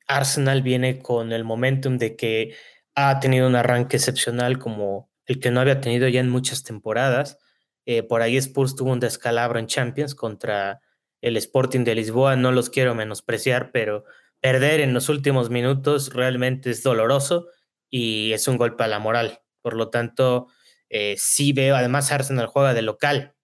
[0.07, 2.55] Arsenal viene con el momentum de que
[2.95, 7.39] ha tenido un arranque excepcional como el que no había tenido ya en muchas temporadas.
[7.85, 10.81] Eh, por ahí Spurs tuvo un descalabro en Champions contra
[11.23, 14.03] el Sporting de Lisboa, no los quiero menospreciar, pero
[14.41, 17.47] perder en los últimos minutos realmente es doloroso
[17.89, 19.39] y es un golpe a la moral.
[19.62, 20.47] Por lo tanto,
[20.89, 23.36] eh, sí veo, además Arsenal juega de local,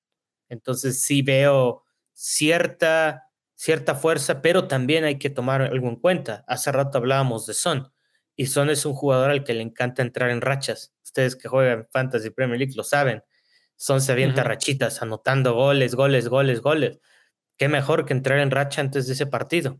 [0.49, 6.43] entonces sí veo cierta, cierta fuerza, pero también hay que tomar algo en cuenta.
[6.47, 7.93] Hace rato hablábamos de Son
[8.35, 10.93] y Son es un jugador al que le encanta entrar en rachas.
[11.01, 13.23] Ustedes que juegan Fantasy Premier League lo saben.
[13.77, 16.99] Son se avienta rachitas, anotando goles, goles, goles, goles
[17.59, 19.79] qué mejor que entrar en racha antes de ese partido,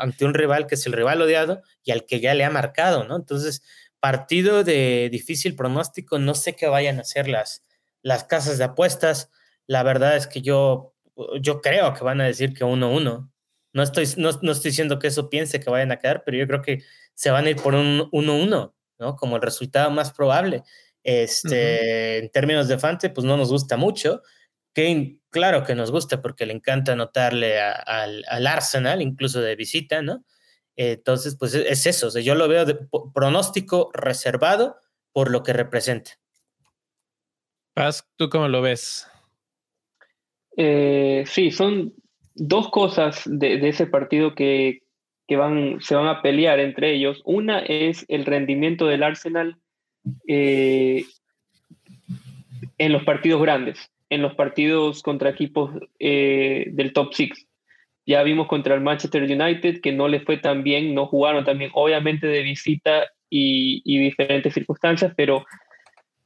[0.00, 3.04] ante un rival que es el rival odiado y al que ya le ha marcado,
[3.04, 3.14] ¿no?
[3.16, 3.62] Entonces,
[4.00, 7.62] partido de difícil pronóstico, no sé qué vayan a hacer las,
[8.02, 9.30] las casas de apuestas.
[9.66, 10.94] La verdad es que yo,
[11.40, 13.30] yo creo que van a decir que 1-1.
[13.74, 16.46] No estoy, no, no, estoy diciendo que eso piense que vayan a quedar, pero yo
[16.46, 16.82] creo que
[17.14, 19.16] se van a ir por un 1-1, ¿no?
[19.16, 20.62] Como el resultado más probable.
[21.02, 24.22] Este, En términos de fantasy, pues no nos gusta mucho,
[24.78, 30.24] Kane, claro que nos gusta porque le encanta anotarle al, Arsenal, incluso de visita, ¿no?
[30.76, 32.78] entonces, pues e, es eso, yo lo veo de
[33.12, 34.76] pronóstico reservado
[35.12, 36.12] por lo que representa.
[37.74, 39.08] Paz, ¿tú cómo lo ves?
[40.56, 41.94] Eh, sí, son
[42.36, 44.84] dos cosas de, ese partido que,
[45.28, 47.20] van, se van a pelear entre ellos.
[47.24, 49.56] Una es el rendimiento del Arsenal
[50.28, 51.04] eh,
[52.78, 57.46] en los partidos grandes en los partidos contra equipos eh, del top six.
[58.06, 61.70] Ya vimos contra el Manchester United que no le fue tan bien, no jugaron también,
[61.74, 65.44] obviamente de visita y, diferentes circunstancias, pero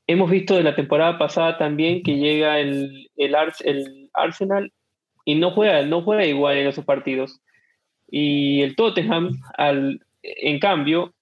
[0.07, 4.73] hemos visto de la temporada pasada también que llega el, el, el Arsenal
[5.25, 7.40] y no juega, no juega igual en esos partidos.
[8.09, 11.14] Y el Tottenham, al, en cambio,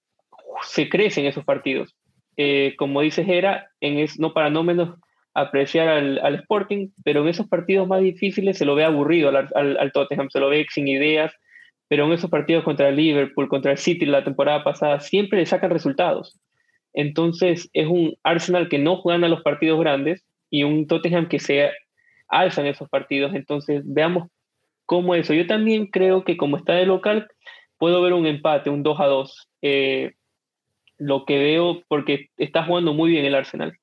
[0.63, 1.95] se crece en esos partidos.
[2.37, 4.97] Eh, como dice Gera, en es, no para no menos
[5.33, 10.29] apreciar al, Sporting, pero en esos partidos más difíciles se lo ve aburrido al, Tottenham,
[10.29, 11.33] se lo ve sin ideas,
[11.87, 15.45] pero en esos partidos contra el Liverpool, contra el City la temporada pasada, siempre le
[15.45, 16.39] sacan resultados.
[16.93, 21.39] Entonces es un Arsenal que no juegan a los partidos grandes y un Tottenham que
[21.39, 21.71] se
[22.27, 23.33] alza en esos partidos.
[23.33, 24.29] Entonces veamos
[24.85, 25.33] cómo eso.
[25.33, 27.27] Yo también creo que como está de local,
[27.77, 29.49] puedo ver un empate, un 2 a 2.
[29.61, 30.11] Eh,
[30.97, 33.73] lo que veo, porque está jugando muy bien el Arsenal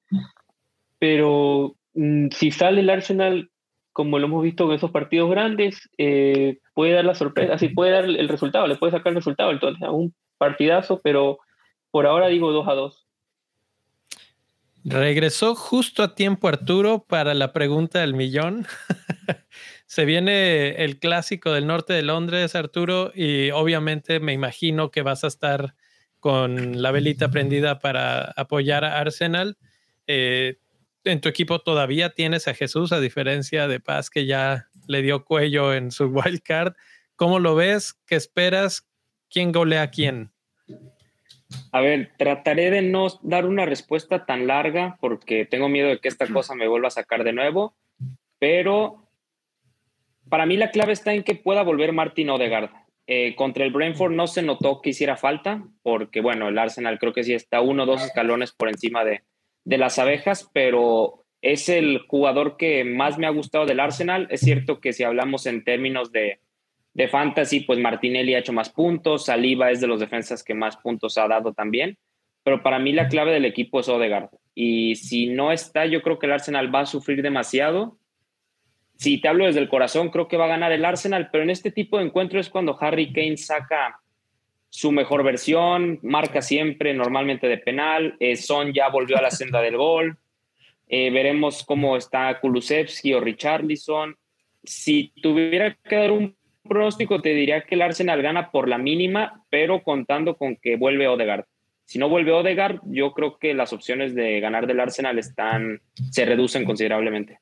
[0.98, 3.50] pero mm, si sale el Arsenal,
[3.92, 7.92] como lo hemos visto en esos partidos grandes, eh, puede dar la sorpresa, así puede
[7.92, 11.38] dar el resultado, le puede sacar el resultado, entonces, un partidazo, pero
[11.90, 13.08] por ahora digo 2 a 2.
[14.84, 18.66] Regresó justo a tiempo Arturo para la pregunta del millón.
[19.86, 25.24] Se viene el clásico del norte de Londres, Arturo, y obviamente me imagino que vas
[25.24, 25.74] a estar
[26.20, 29.56] con la velita prendida para apoyar a Arsenal.
[30.06, 30.58] Eh,
[31.12, 35.24] en tu equipo todavía tienes a Jesús, a diferencia de Paz, que ya le dio
[35.24, 36.74] cuello en su wild card.
[37.16, 37.94] ¿Cómo lo ves?
[38.06, 38.88] ¿Qué esperas?
[39.30, 40.30] ¿Quién golea a quién?
[41.72, 46.08] A ver, trataré de no dar una respuesta tan larga porque tengo miedo de que
[46.08, 47.74] esta cosa me vuelva a sacar de nuevo,
[48.38, 49.08] pero
[50.28, 52.70] para mí la clave está en que pueda volver Martín Odegaard.
[53.10, 57.14] Eh, contra el Brentford no se notó que hiciera falta, porque bueno, el Arsenal creo
[57.14, 59.22] que sí está uno o dos escalones por encima de,
[59.68, 64.26] de las abejas, pero es el jugador que más me ha gustado del Arsenal.
[64.30, 66.40] Es cierto que si hablamos en términos de,
[66.94, 70.78] de fantasy, pues Martinelli ha hecho más puntos, Saliba es de los defensas que más
[70.78, 71.98] puntos ha dado también,
[72.42, 74.30] pero para mí la clave del equipo es Odegaard.
[74.54, 77.98] Y si no está, yo creo que el Arsenal va a sufrir demasiado.
[78.96, 81.50] Si te hablo desde el corazón, creo que va a ganar el Arsenal, pero en
[81.50, 84.00] este tipo de encuentros es cuando Harry Kane saca
[84.70, 88.16] su mejor versión, marca siempre, normalmente de penal.
[88.20, 90.18] Eh, Son ya volvió a la senda del gol.
[90.88, 94.16] Eh, veremos cómo está Kulusevski o Richarlison.
[94.62, 99.44] Si tuviera que dar un pronóstico, te diría que el Arsenal gana por la mínima,
[99.50, 101.46] pero contando con que vuelve Odegaard.
[101.84, 106.26] Si no vuelve Odegaard, yo creo que las opciones de ganar del Arsenal están, se
[106.26, 107.40] reducen considerablemente.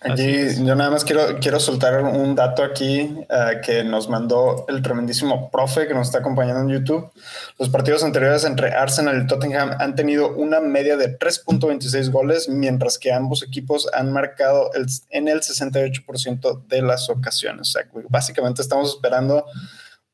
[0.00, 4.80] Aquí yo nada más quiero, quiero soltar un dato aquí eh, que nos mandó el
[4.80, 7.10] tremendísimo profe que nos está acompañando en YouTube.
[7.58, 12.96] Los partidos anteriores entre Arsenal y Tottenham han tenido una media de 3.26 goles, mientras
[12.98, 17.60] que ambos equipos han marcado el, en el 68% de las ocasiones.
[17.62, 19.46] O sea, básicamente estamos esperando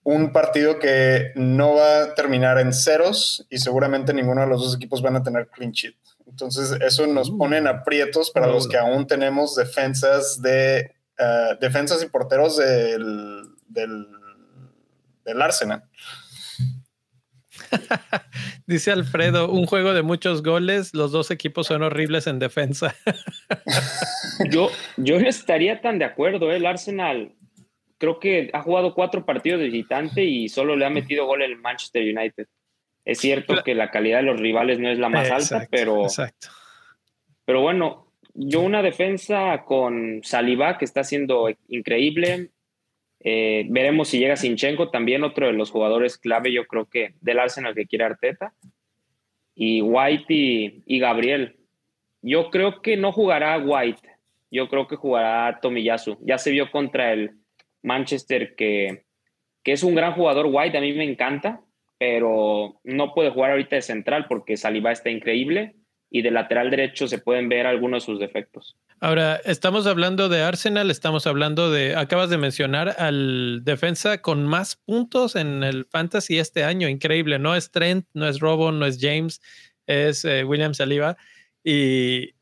[0.03, 4.77] un partido que no va a terminar en ceros y seguramente ninguno de los dos
[4.77, 5.95] equipos van a tener clean sheet.
[6.35, 7.39] Entonces, eso nos uh.
[7.39, 13.45] pone en aprietos para los que aún tenemos defensas de uh, defensas y porteros del,
[13.69, 14.09] del,
[15.25, 15.85] del Arsenal.
[18.67, 22.97] Dice Alfredo, un juego de muchos goles, los dos equipos son horribles en defensa.
[24.51, 26.57] yo, yo no estaría tan de acuerdo, ¿eh?
[26.57, 27.33] el Arsenal
[27.99, 31.59] creo que ha jugado cuatro partidos de visitante y solo le ha metido gol el
[31.59, 32.49] Manchester United.
[33.05, 36.05] Es cierto que la calidad de los rivales no es la más alta, pero.
[36.05, 36.49] Exacto.
[37.45, 42.51] Pero bueno, yo una defensa con Saliba, que está siendo increíble.
[43.21, 47.39] Eh, veremos si llega Sinchenko, también otro de los jugadores clave, yo creo que del
[47.39, 48.55] Arsenal que quiere Arteta.
[49.55, 51.57] Y White y, Gabriel.
[52.23, 54.03] Yo creo que no jugará White.
[54.51, 56.19] Yo creo que jugará Tomiyasu.
[56.23, 57.33] Ya se vio contra el
[57.83, 59.05] Manchester que,
[59.63, 61.61] que es un gran jugador White, a mí me encanta
[61.99, 65.77] pero no puede jugar ahorita de central porque Saliba está increíble
[66.11, 68.77] y de lateral derecho se pueden ver algunos de sus defectos.
[69.01, 74.77] Ahora, estamos hablando de Arsenal, estamos hablando de, acabas de mencionar al defensa con más
[74.77, 78.99] puntos en el fantasy este año, increíble, no es Trent, no es Robo, no es
[79.01, 79.41] James,
[79.87, 81.17] es eh, William Saliba.
[81.65, 82.35] Y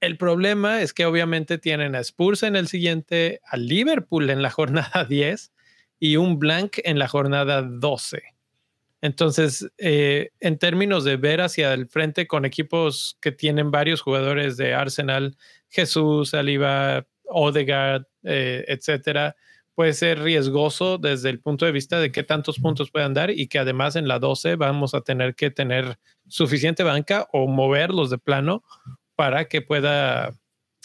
[0.00, 4.50] el problema es que obviamente tienen a Spurs en el siguiente, a Liverpool en la
[4.50, 5.52] jornada 10
[6.00, 8.22] y un blank en la jornada 12.
[9.02, 14.56] Entonces, eh, en términos de ver hacia el frente con equipos que tienen varios jugadores
[14.56, 15.36] de Arsenal,
[15.68, 19.34] Jesús, Aliba, Odegaard, eh, etcétera,
[19.74, 23.48] puede ser riesgoso desde el punto de vista de qué tantos puntos puedan dar y
[23.48, 28.18] que además en la 12 vamos a tener que tener suficiente banca o moverlos de
[28.18, 28.62] plano
[29.16, 30.30] para que pueda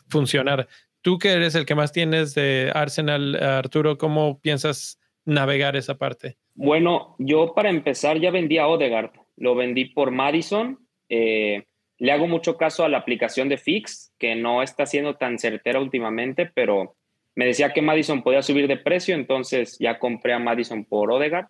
[0.10, 0.67] funcionar.
[1.03, 6.39] Tú que eres el que más tienes de Arsenal, Arturo, ¿cómo piensas navegar esa parte?
[6.57, 10.79] Bueno, yo para empezar ya vendí a Odegaard, lo vendí por Madison.
[11.07, 11.65] Eh,
[11.99, 15.79] le hago mucho caso a la aplicación de Fix, que no está siendo tan certera
[15.79, 16.95] últimamente, pero
[17.35, 21.45] me decía que Madison podía subir de precio, entonces ya compré a Madison por Odegaard.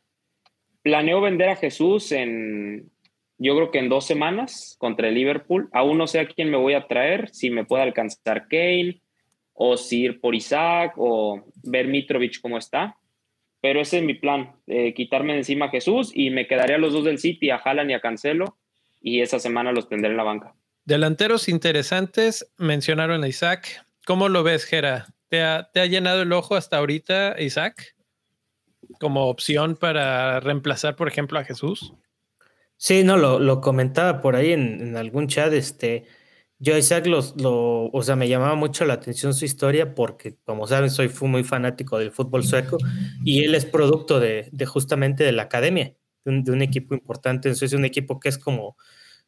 [0.82, 2.92] Planeo vender a Jesús en,
[3.38, 5.70] yo creo que en dos semanas contra el Liverpool.
[5.72, 9.02] Aún no sé a quién me voy a traer, si me puede alcanzar Kane,
[9.54, 12.97] o si ir por Isaac, o ver Mitrovic cómo está
[13.62, 16.80] pero ese es mi plan, eh, quitarme de encima a Jesús y me quedaría a
[16.80, 18.58] los dos del City, a Haaland y a Cancelo,
[19.02, 20.54] y esa semana los tendré en la banca.
[20.86, 23.86] Delanteros interesantes, mencionaron a Isaac.
[24.06, 25.08] ¿Cómo lo ves, Gera?
[25.28, 27.96] ¿Te ha, llenado el ojo hasta ahorita, Isaac?
[29.00, 31.94] Como opción para reemplazar, por ejemplo, a Jesús.
[32.78, 36.06] Sí, no, lo, comentaba por ahí en, en algún chat, este,
[36.60, 37.20] yo Isaac lo,
[37.92, 42.00] o sea, me llamaba mucho la atención su historia porque, como saben, soy muy fanático
[42.00, 42.78] del fútbol sueco
[43.24, 45.94] y él es producto de, de justamente de la academia,
[46.26, 47.48] de un, equipo importante.
[47.48, 48.76] Entonces, es un equipo que es como,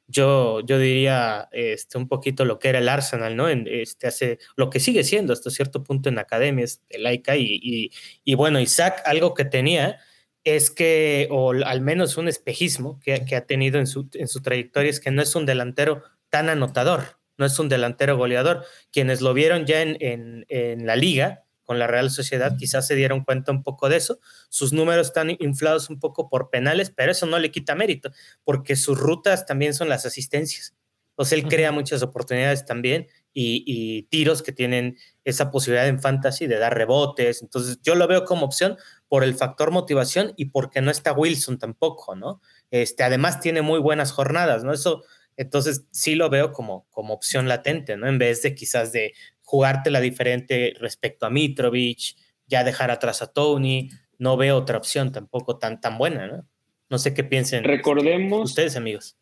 [0.08, 3.48] yo, yo diría, este, un poquito lo que era el Arsenal, ¿no?
[3.48, 7.60] En, este, hace, lo que sigue siendo hasta cierto punto en academias de laica y,
[7.62, 7.92] y,
[8.24, 10.00] y bueno, Isaac, algo que tenía
[10.44, 14.42] es que, o al menos un espejismo que, que ha tenido en su, en su
[14.42, 18.66] trayectoria, es que no es un delantero tan anotador no es un delantero goleador.
[18.92, 20.46] Quienes lo vieron ya en,
[20.86, 24.20] la liga con la Real Sociedad quizás se dieron cuenta un poco de eso.
[24.50, 28.12] Sus números están inflados un poco por penales, pero eso no le quita mérito,
[28.44, 30.76] porque sus rutas también son las asistencias.
[31.16, 36.00] O sea, él crea muchas oportunidades también y, y, tiros que tienen esa posibilidad en
[36.00, 37.42] fantasy de dar rebotes.
[37.42, 38.78] Entonces, yo lo veo como opción
[39.10, 42.40] por el factor motivación y porque no está Wilson tampoco, ¿no?
[42.72, 44.72] Este, además tiene muy buenas jornadas, ¿no?
[44.72, 45.04] Eso
[45.40, 48.10] entonces sí lo veo como, como opción latente, ¿no?
[48.10, 53.90] En vez de quizás de jugártela diferente respecto a Mitrovic, ya dejar atrás a Tony,
[54.18, 56.46] no veo otra opción tampoco tan, tan buena, ¿no?
[56.90, 59.18] No sé qué piensen Recordemos, ustedes, amigos.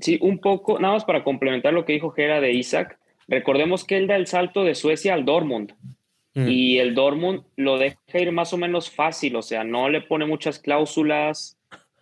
[0.00, 2.98] Sí, un poco, nada más para complementar lo que dijo Gera de Isaac.
[3.26, 5.72] Recordemos que él da el salto de Suecia al Dortmund.
[6.34, 6.48] Mm.
[6.48, 10.26] Y el Dortmund lo deja ir más o menos fácil, o sea, no le pone
[10.26, 11.58] muchas cláusulas,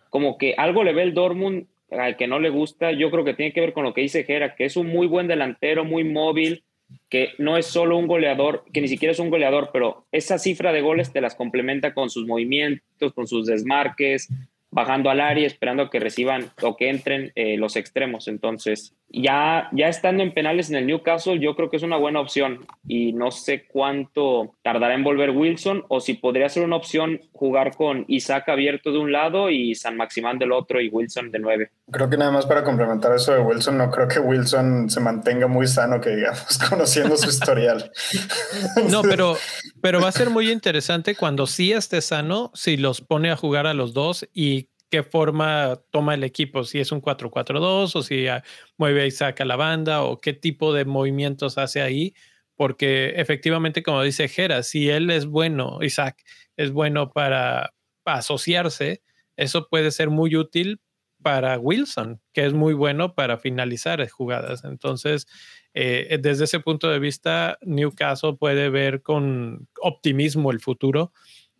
[0.09, 3.33] como que algo le ve el Dortmund al que no le gusta, yo creo que
[3.33, 6.03] tiene que ver con lo que dice Gera, que es un muy buen delantero, muy
[6.03, 6.63] móvil,
[7.09, 10.71] que no es solo un goleador, que ni siquiera es un goleador, pero esa cifra
[10.71, 14.29] de goles te las complementa con sus movimientos, con sus desmarques,
[14.71, 18.27] bajando al área, esperando que reciban o que entren eh, los extremos.
[18.27, 22.21] Entonces, ya, ya estando en penales en el Newcastle, yo creo que es una buena
[22.21, 27.19] opción y no sé cuánto tardará en volver Wilson o si podría ser una opción
[27.33, 31.39] jugar con Isaac abierto de un lado y San Maximán del otro y Wilson de
[31.39, 31.71] nueve.
[31.91, 35.47] Creo que nada más para complementar eso de Wilson, no creo que Wilson se mantenga
[35.47, 37.91] muy sano, que digamos, conociendo su historial.
[38.89, 39.35] no, pero,
[39.81, 43.67] pero va a ser muy interesante cuando sí esté sano, si los pone a jugar
[43.67, 44.60] a los dos y
[44.91, 48.43] qué forma toma el equipo, si es un 4-4-2 o si ah,
[48.77, 52.13] mueve y saca la banda o qué tipo de movimientos hace ahí,
[52.55, 56.21] porque efectivamente, como dice Jera, si él es bueno, Isaac
[56.57, 57.73] es bueno para,
[58.03, 59.01] asociarse,
[59.37, 60.81] eso puede ser muy útil
[61.23, 64.65] para Wilson, que es muy bueno para finalizar jugadas.
[64.65, 65.27] Entonces,
[65.73, 71.13] eh, desde ese punto de vista, Newcastle puede ver con optimismo el futuro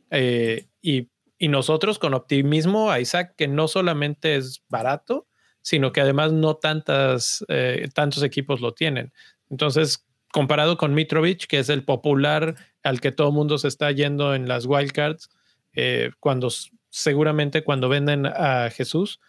[0.09, 1.10] eh, y
[1.41, 5.27] y nosotros con optimismo a Isaac, que no solamente es barato,
[5.63, 9.11] sino que además no tantas, eh, tantos equipos lo tienen.
[9.49, 13.91] Entonces, comparado con Mitrovic, que es el popular al que todo el mundo se está
[13.91, 15.31] yendo en las wildcards,
[15.73, 16.49] eh, cuando
[16.91, 19.19] seguramente cuando venden a Jesús,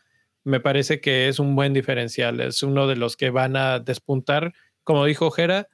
[0.45, 4.53] me parece que es un buen diferencial, es uno de los que van a despuntar,
[4.85, 5.67] como dijo Jera,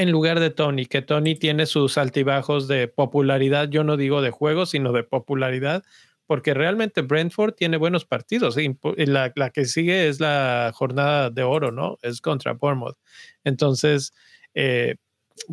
[0.00, 4.30] en lugar de Tony, que Tony tiene sus altibajos de popularidad, yo no digo de
[4.30, 5.82] juego, sino de popularidad,
[6.26, 8.56] porque realmente Brentford tiene buenos partidos.
[8.96, 11.98] La, la, que sigue es la jornada de oro, ¿no?
[12.00, 12.96] Es contra Bournemouth.
[13.44, 14.14] Entonces,
[14.54, 14.96] eh,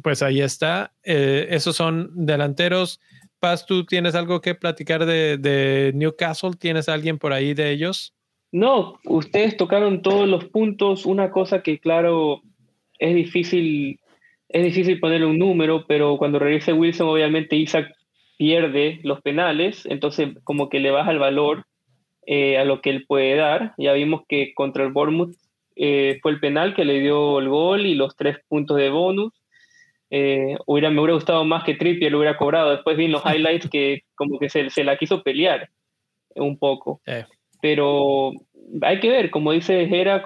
[0.02, 0.94] pues ahí está.
[1.04, 3.02] Eh, esos son delanteros.
[3.40, 6.52] Paz, ¿tú tienes algo que platicar de Newcastle?
[6.58, 8.14] ¿Tienes alguien por ahí de ellos?
[8.54, 11.06] No, ustedes tocaron todos los puntos.
[11.06, 12.44] Una cosa que, claro,
[12.98, 14.00] es difícil
[14.50, 17.92] es difícil ponerle un número, pero cuando regrese Wilson, obviamente Isaac
[18.38, 21.66] pierde los penales, entonces como que le baja el valor
[22.26, 23.74] eh, a lo que él puede dar.
[23.78, 25.36] Ya vimos que contra el Bournemouth
[25.76, 29.34] eh, fue el penal que le dio el gol y los tres puntos de bonus.
[30.10, 32.72] Eh, hubiera, me hubiera gustado más que Trippier lo hubiera cobrado.
[32.72, 35.70] Después vi los highlights que como que se, se la quiso pelear
[36.36, 37.02] un poco.
[37.62, 38.32] Pero
[38.82, 40.24] hay que ver, como dice Jera,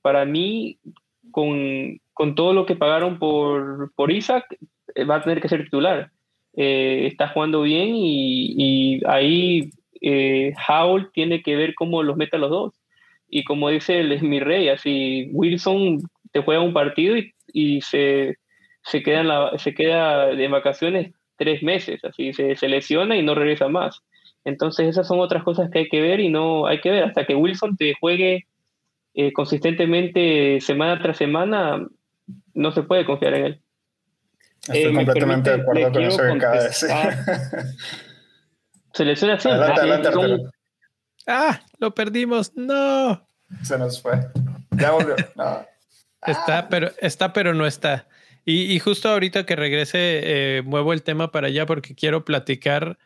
[0.00, 0.78] para mí,
[1.30, 4.46] con, con todo lo que pagaron por, por Isaac,
[4.94, 6.10] eh, va a tener que ser titular.
[6.56, 10.54] Eh, está jugando bien y, ahí eh,
[11.12, 12.74] tiene que ver cómo los mete los dos.
[13.28, 16.02] Y como dice el mi rey, así Wilson
[16.32, 17.16] te juega un partido
[17.52, 18.36] y, se,
[18.82, 23.34] se, queda en se queda de vacaciones tres meses, así se, se lesiona y no
[23.34, 24.02] regresa más.
[24.44, 27.24] Entonces esas son otras cosas que hay que ver y no hay que ver hasta
[27.24, 28.46] que Wilson te juegue
[29.32, 31.86] consistentemente semana tras semana,
[32.54, 33.62] no se puede confiar en él.
[34.62, 36.90] Estoy eh, completamente de acuerdo con eso que acaba de decir.
[38.94, 39.48] Selecciona así.
[41.26, 42.54] Ah, lo perdimos.
[42.54, 43.26] No.
[43.62, 44.20] Se nos fue.
[44.72, 45.16] Ya volvió.
[45.36, 45.66] No.
[46.26, 46.68] Está, ah.
[46.70, 48.08] pero, está, pero no está.
[48.46, 49.98] Y, justo ahorita que regrese,
[50.58, 52.98] eh, muevo el tema para allá porque quiero platicar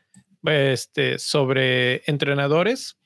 [0.44, 2.97] este, sobre entrenadores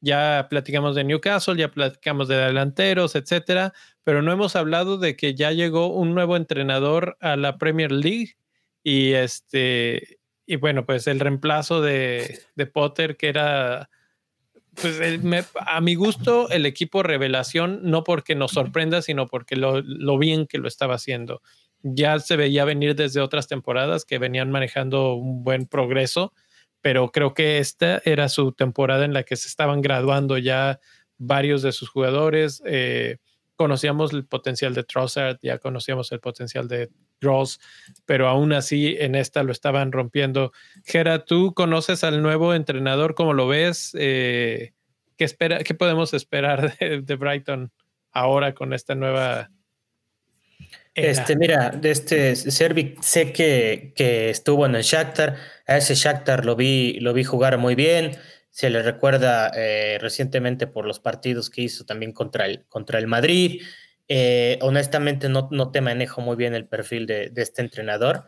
[0.00, 3.72] ya platicamos de Newcastle, ya platicamos de delanteros, etcétera,
[4.04, 8.36] pero no hemos hablado de que ya llegó un nuevo entrenador a la Premier League
[8.82, 12.40] y este y bueno, pues el reemplazo de,
[12.72, 13.88] Potter que era
[14.74, 15.00] pues
[15.54, 20.58] a mi gusto el equipo revelación no porque nos sorprenda, sino porque lo bien que
[20.58, 21.42] lo estaba haciendo.
[21.82, 26.32] Ya se veía venir desde otras temporadas que venían manejando un buen progreso
[26.82, 30.80] pero creo que esta era su temporada en la que se estaban graduando ya
[31.18, 32.62] varios de sus jugadores.
[32.64, 33.18] Eh,
[33.56, 37.60] conocíamos el potencial de Trossard, ya conocíamos el potencial de Gross,
[38.06, 40.52] pero aún así en esta lo estaban rompiendo.
[40.84, 43.14] Gera, ¿tú conoces al nuevo entrenador?
[43.14, 43.94] ¿Cómo lo ves?
[43.98, 44.72] Eh,
[45.18, 47.70] ¿qué, espera, ¿Qué podemos esperar de, de Brighton
[48.12, 49.50] ahora con esta nueva
[50.94, 55.36] este, mira, de este Servic sé que, que, estuvo en el Shakhtar,
[55.66, 58.16] a ese Shakhtar lo vi, lo vi jugar muy bien,
[58.50, 63.06] se le recuerda eh, recientemente por los partidos que hizo también contra el, contra el
[63.06, 63.62] Madrid.
[64.08, 68.24] Eh, honestamente no, no, te manejo muy bien el perfil de, de, este entrenador,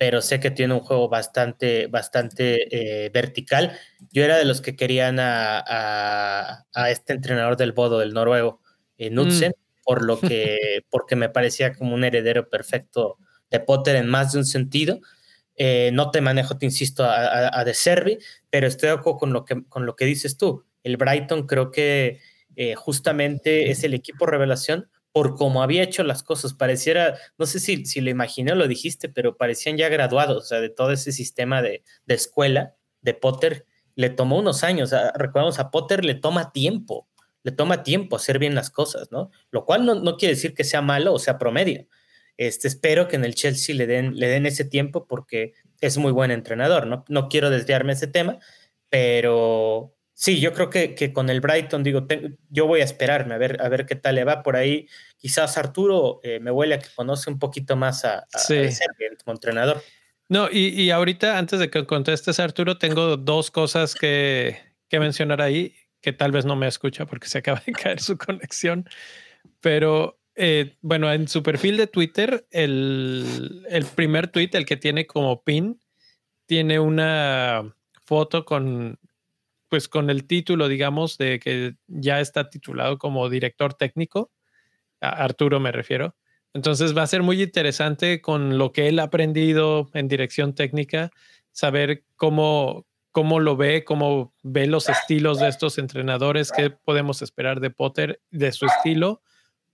[0.00, 3.78] pero sé que tiene un juego bastante, bastante eh, vertical.
[4.10, 8.62] Yo era de los que querían a, este entrenador del Bodo, del noruego,
[8.96, 9.69] eh, Knudsen, mm.
[9.90, 13.18] Por lo que, porque me parecía como un heredero perfecto
[13.50, 15.00] de Potter en más de un sentido.
[15.56, 18.18] Eh, no te manejo, te insisto, a, De Servi,
[18.50, 20.64] pero estoy de acuerdo con lo, que, con lo que dices tú.
[20.84, 22.20] El Brighton creo que
[22.76, 26.54] justamente es el equipo revelación por cómo había hecho las cosas.
[26.54, 30.46] Pareciera, no sé si, si lo imaginé o lo dijiste, pero parecían ya graduados, o
[30.46, 33.66] sea, de todo ese sistema de, escuela de Potter.
[33.96, 37.08] Le tomó unos años, recordamos, a Potter le toma tiempo,
[37.42, 39.30] le toma tiempo hacer bien las cosas, ¿no?
[39.50, 41.86] Lo cual no, quiere decir que sea malo o sea promedio.
[42.36, 46.12] Este, espero que en el Chelsea le den, le den ese tiempo porque es muy
[46.12, 47.04] buen entrenador, ¿no?
[47.08, 48.38] No quiero desviarme de ese tema,
[48.88, 52.06] pero Sí, yo creo que, que con el Brighton, digo,
[52.50, 54.86] yo voy a esperarme a ver, a ver qué tal le va por ahí.
[55.16, 58.68] Quizás Arturo eh, me huele a que conoce un poquito más a, a, sí.
[59.24, 59.82] como entrenador.
[60.28, 64.58] No, y, y, ahorita, antes de que contestes, Arturo, tengo dos cosas que,
[64.90, 68.16] que mencionar ahí, que tal vez no me escucha porque se acaba de caer su
[68.18, 68.88] conexión.
[69.60, 75.06] Pero eh, bueno, en su perfil de Twitter, el, el primer tweet, el que tiene
[75.06, 75.80] como pin,
[76.46, 77.74] tiene una
[78.04, 78.98] foto con
[79.70, 84.32] pues con el título, digamos, de que ya está titulado como director técnico,
[85.00, 86.16] a Arturo me refiero.
[86.52, 91.12] Entonces va a ser muy interesante con lo que él ha aprendido en dirección técnica,
[91.52, 97.60] saber cómo, cómo lo ve, cómo ve los estilos de estos entrenadores, qué podemos esperar
[97.60, 99.22] de Potter, de su estilo,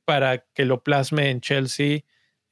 [0.05, 2.01] para que lo plasme en Chelsea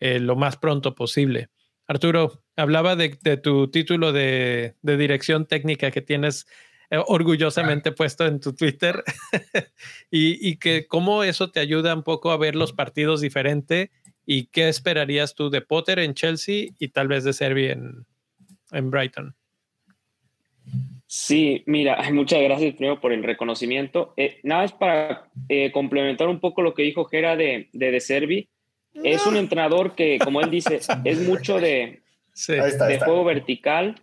[0.00, 1.48] eh, lo más pronto posible.
[1.86, 3.10] Arturo, hablaba de,
[3.42, 6.46] tu título de, de dirección técnica que tienes
[6.90, 9.02] eh, orgullosamente puesto en tu Twitter
[10.10, 13.90] y, que cómo eso te ayuda un poco a ver los partidos diferente
[14.26, 18.06] y qué esperarías tú de Potter en Chelsea y tal vez de Servi en,
[18.70, 19.34] en Brighton.
[21.16, 24.14] Sí, mira, muchas gracias primero por el reconocimiento.
[24.16, 28.00] Eh, nada, es para eh, complementar un poco lo que dijo Gera de, de, de
[28.00, 28.48] Servi.
[28.94, 32.02] Es un entrenador que, como él dice, es mucho de,
[32.48, 33.94] de juego vertical.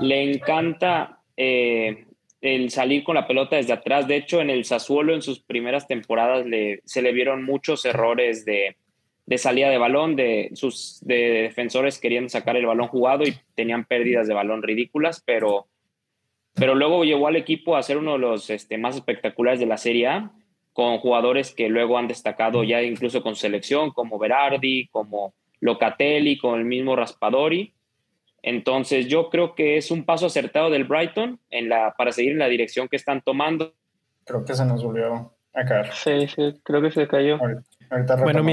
[0.00, 2.04] Le encanta eh,
[2.42, 4.06] el salir con la pelota desde atrás.
[4.06, 8.44] De hecho, en el Sassuolo en sus primeras temporadas le, se le vieron muchos errores
[8.44, 8.76] de,
[9.38, 14.28] salida de balón, de sus de defensores queriendo sacar el balón jugado y tenían pérdidas
[14.28, 15.68] de balón ridículas, pero,
[16.58, 19.76] pero luego llevó al equipo a ser uno de los este, más espectaculares de la
[19.76, 20.32] Serie A,
[20.72, 26.58] con jugadores que luego han destacado ya incluso con selección, como Berardi, como Locatelli, con
[26.58, 27.74] el mismo Raspadori.
[28.42, 32.38] Entonces yo creo que es un paso acertado del Brighton en la, para seguir en
[32.38, 33.74] la dirección que están tomando.
[34.24, 35.90] Creo que se nos volvió a caer.
[35.92, 37.38] Sí, sí, creo que se cayó.
[38.22, 38.44] bueno,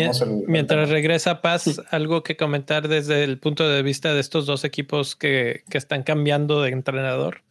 [0.47, 5.15] mientras regresa Paz, algo que comentar desde el punto de vista de estos dos equipos
[5.15, 7.41] que, que están cambiando de entrenador.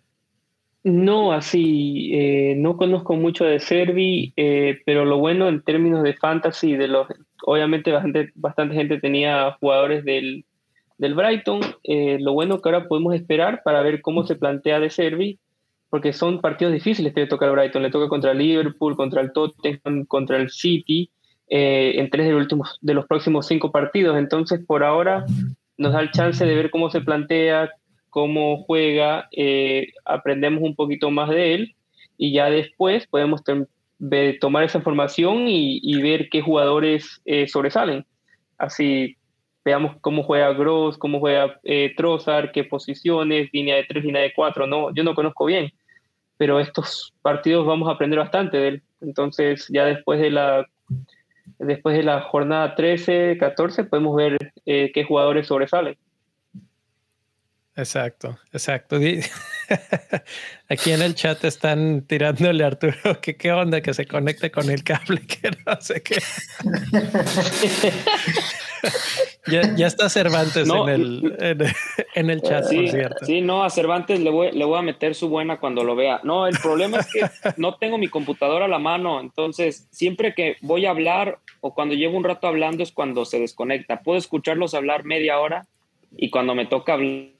[0.85, 6.12] No, así, eh, no conozco mucho de Servi, eh, pero lo bueno en términos de
[6.12, 7.09] fantasy, de los,
[7.47, 10.45] obviamente bastante, bastante gente tenía jugadores del,
[10.99, 11.61] del Brighton.
[11.85, 15.39] Eh, lo bueno que ahora podemos esperar para ver cómo se plantea de Servi,
[15.89, 17.82] porque son partidos difíciles que le toca al Brighton.
[17.82, 21.11] Le toca contra el Liverpool, contra el Tottenham, contra el City,
[21.49, 24.18] eh, en tres de, últimos, de los próximos cinco partidos.
[24.18, 25.24] Entonces, por ahora
[25.78, 27.70] nos da el chance de ver cómo se plantea,
[28.14, 31.74] cómo juega, eh, aprendemos un poquito más de él
[32.16, 33.42] y ya después podemos
[34.40, 38.06] tomar esa información y, y ver qué jugadores sobresalen.
[38.56, 39.16] Así
[39.64, 41.94] veamos cómo juega Gross, cómo juega eh,
[42.52, 45.72] qué posiciones, línea de tres, línea de cuatro, no, yo no conozco bien,
[46.36, 48.82] pero estos partidos vamos a aprender bastante de él.
[49.00, 50.66] Entonces, ya después de la
[51.58, 55.96] después de la jornada 13, 14, podemos ver eh, qué jugadores sobresalen.
[57.76, 58.96] Exacto, exacto.
[60.68, 64.70] Aquí en el chat están tirándole a Arturo que qué onda que se conecte con
[64.70, 66.18] el cable, que no sé qué.
[69.76, 71.36] ya, está Cervantes en, el,
[72.14, 73.26] en, el chat, sí, por cierto.
[73.26, 76.20] Sí, no, a Cervantes le voy, le voy a meter su buena cuando lo vea.
[76.22, 80.58] No, el problema es que no tengo mi computadora a la mano, entonces siempre que
[80.60, 84.02] voy a hablar o cuando llevo un rato hablando es cuando se desconecta.
[84.02, 85.66] Puedo escucharlos hablar media hora
[86.16, 87.34] y cuando me toca hablar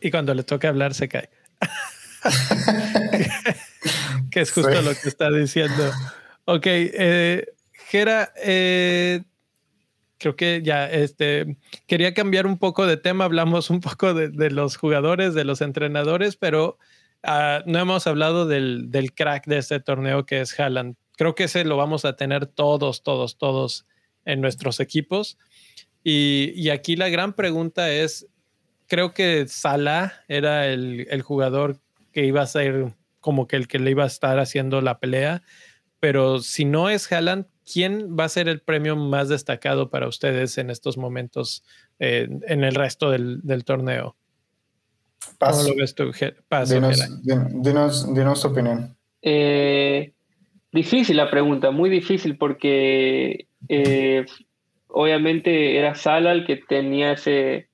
[0.00, 1.30] y cuando le toca hablar se cae.
[4.30, 5.90] que es justo lo que está diciendo.
[6.44, 9.22] Ok, eh, Gera, eh,
[10.18, 13.24] creo que ya este, quería cambiar un poco de tema.
[13.24, 16.78] Hablamos un poco de, los jugadores, de los entrenadores, pero
[17.22, 20.96] ah, no hemos hablado del, del, crack de este torneo que es Haaland.
[21.16, 23.86] Creo que ese lo vamos a tener todos, todos, todos
[24.24, 25.38] en nuestros equipos.
[26.04, 28.26] Y, aquí la gran pregunta es,
[28.88, 31.78] creo que Salah era el, el, jugador
[32.12, 35.42] que iba a ser como que el que le iba a estar haciendo la pelea,
[36.00, 40.58] pero si no es Haaland, ¿quién va a ser el premio más destacado para ustedes
[40.58, 41.64] en estos momentos
[41.98, 44.16] eh, en el resto del, del torneo?
[45.38, 46.10] ¿Cómo lo ves tú,
[46.48, 48.96] Paso, dinos, dinos, tu opinión.
[49.22, 50.12] Eh,
[50.72, 54.24] difícil la pregunta, muy difícil porque eh,
[54.88, 57.68] obviamente era Sala el que tenía ese,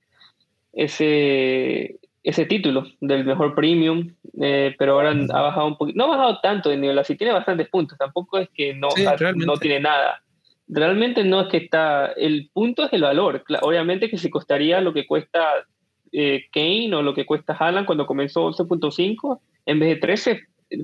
[0.74, 6.16] ese, ese título del mejor premium, eh, pero ahora ha bajado un poquito, no ha
[6.16, 8.88] bajado tanto de nivel, así tiene bastantes puntos, tampoco es que no,
[9.36, 10.22] no tiene nada.
[10.66, 14.94] Realmente no es que está, el punto es el valor, obviamente que si costaría lo
[14.94, 15.66] que cuesta
[16.12, 20.40] eh, Kane o lo que cuesta Haaland cuando comenzó 11.5, en vez de 13,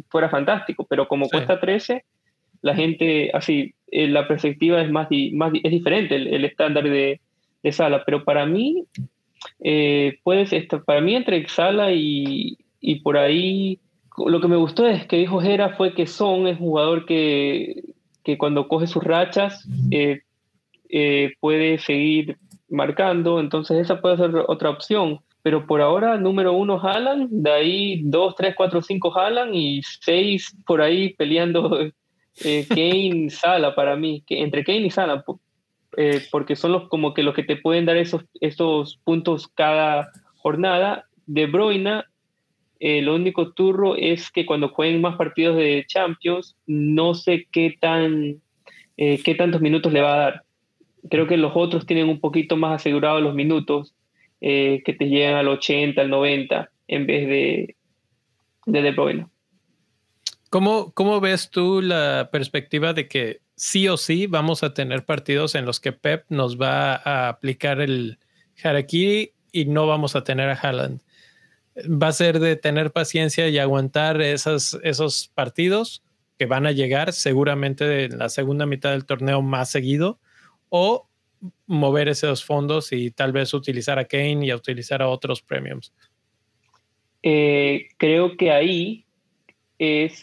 [0.08, 2.04] fuera fantástico, pero como cuesta 13,
[2.62, 7.20] la gente, así, eh, la perspectiva es más, más es diferente, el, estándar de,
[7.62, 8.84] de, Sala, pero para mí,
[9.60, 10.50] eh, puedes,
[10.84, 12.56] para mí entre Sala y,
[13.02, 13.78] por ahí,
[14.16, 17.82] lo que me gustó es que dijo Jera fue que Son es un jugador que,
[18.24, 22.36] que cuando coge sus rachas eh, puede seguir
[22.68, 25.20] marcando, entonces esa puede ser otra opción.
[25.42, 30.54] Pero por ahora, número uno Haaland, de ahí dos, tres, cuatro, cinco Haaland y seis
[30.66, 31.80] por ahí peleando
[32.44, 35.24] eh, Kane, Sala para mí, que entre Kane y Sala,
[36.00, 40.10] eh, porque son los como que los que te pueden dar esos, esos puntos cada
[40.36, 41.04] jornada.
[41.26, 42.02] De Bruyne,
[42.80, 47.76] eh, lo único turro es que cuando jueguen más partidos de Champions, no sé qué
[47.80, 48.40] tan
[48.96, 50.44] qué tantos minutos le va a dar
[51.08, 53.94] creo que los otros tienen un poquito más asegurados los minutos,
[54.40, 57.76] eh, que te llegan al 80, al 90, en vez de,
[58.66, 59.26] de De.
[60.50, 65.54] ¿Cómo, ¿Cómo ves tú la perspectiva de que sí o sí vamos a tener partidos
[65.54, 68.18] en los que Pep nos va a aplicar el
[68.62, 71.00] harakiri y no vamos a tener a Haaland?
[71.76, 76.02] ¿Va a ser de tener paciencia y aguantar esas, esos partidos
[76.38, 80.18] que van a llegar seguramente en la segunda mitad del torneo más seguido?
[80.70, 81.06] o
[81.66, 85.92] mover esos fondos y tal vez utilizar a Kane y a utilizar a otros premiums?
[87.22, 89.04] Eh, creo que ahí
[89.78, 90.22] es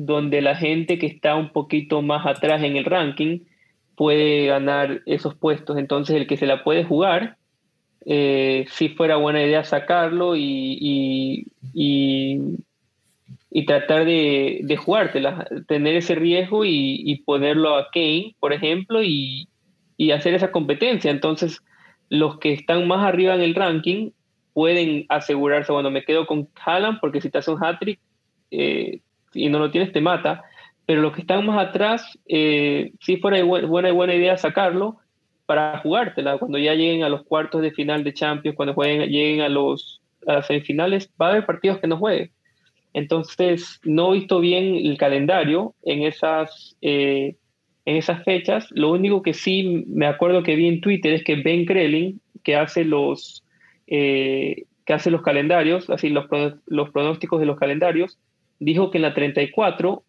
[0.00, 3.40] donde la gente que está un poquito más atrás en el ranking
[3.96, 5.76] puede ganar esos puestos.
[5.76, 7.36] Entonces el que se la puede jugar,
[8.06, 12.46] eh, si fuera buena idea sacarlo y, y,
[13.66, 19.48] tratar de, de jugártela, tener ese riesgo y, y ponerlo a Kane, por ejemplo, y,
[19.96, 21.10] y hacer esa competencia.
[21.10, 21.60] Entonces,
[22.08, 24.12] los que están más arriba en el ranking
[24.54, 27.98] pueden asegurarse, bueno, me quedo con Haaland porque si te hace un hat-trick
[28.52, 29.00] eh,
[29.34, 30.44] y no lo tienes, te mata.
[30.86, 34.96] Pero los que están más atrás, eh, sí fuera buena, buena idea sacarlo
[35.46, 36.38] para jugártela.
[36.38, 40.00] Cuando ya lleguen a los cuartos de final de Champions, cuando jueguen, lleguen a, los,
[40.26, 42.30] a las semifinales, va a haber partidos que no jueguen.
[42.94, 47.36] Entonces, no he visto bien el calendario en esas eh,
[47.88, 48.66] en esas fechas.
[48.70, 52.54] Lo único que sí me acuerdo que vi en Twitter es que Ben Krelin, que
[52.54, 53.44] hace los,
[53.86, 56.26] eh, que hace los calendarios, así los,
[56.66, 58.18] los pronósticos de los calendarios,
[58.58, 60.02] dijo que en la 34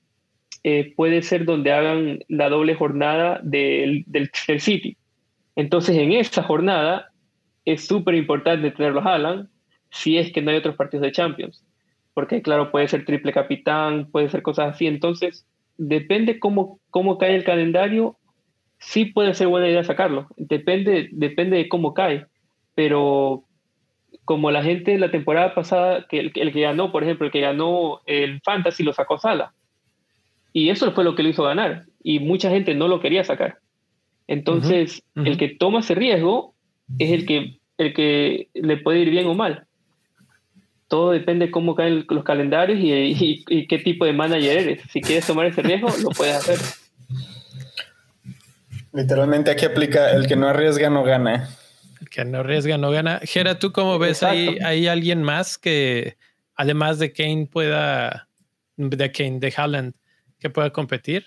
[0.63, 4.29] eh, puede ser donde hagan la doble jornada del, del,
[4.59, 4.97] City.
[5.55, 7.11] Entonces, en esa jornada
[7.65, 9.49] es súper importante tenerlos Alan
[9.91, 11.65] si es que no hay otros partidos de Champions.
[12.13, 14.87] Porque, claro, puede ser triple capitán, puede ser cosas así.
[14.87, 15.45] Entonces,
[15.77, 18.17] depende cómo, cómo cae el calendario,
[18.79, 20.27] sí puede ser buena idea sacarlo.
[20.35, 22.25] Depende, depende de cómo cae.
[22.75, 23.45] Pero
[24.29, 28.01] como la gente la temporada pasada, que el, que ganó, por ejemplo, el que ganó
[28.05, 29.53] el Fantasy lo sacó Sala.
[30.53, 31.85] Y eso fue lo que lo hizo ganar.
[32.03, 33.57] Y mucha gente no lo quería sacar.
[34.27, 36.53] Entonces, el que toma ese riesgo
[36.99, 39.65] es el que, el que le puede ir bien o mal
[40.87, 44.81] todo depende de cómo caen los calendarios y, qué tipo de manager eres.
[44.91, 46.57] Si quieres tomar ese riesgo, lo puedes hacer.
[48.93, 51.47] Literalmente aquí aplica el que no arriesga no gana.
[52.01, 53.19] El que no arriesga no gana.
[53.23, 54.23] Gera, ¿tú cómo ves?
[54.23, 56.17] ¿Hay, ¿Hay alguien más que,
[56.55, 58.27] además de Kane, pueda,
[58.77, 59.93] de Kane, de Haaland,
[60.39, 61.25] que pueda competir?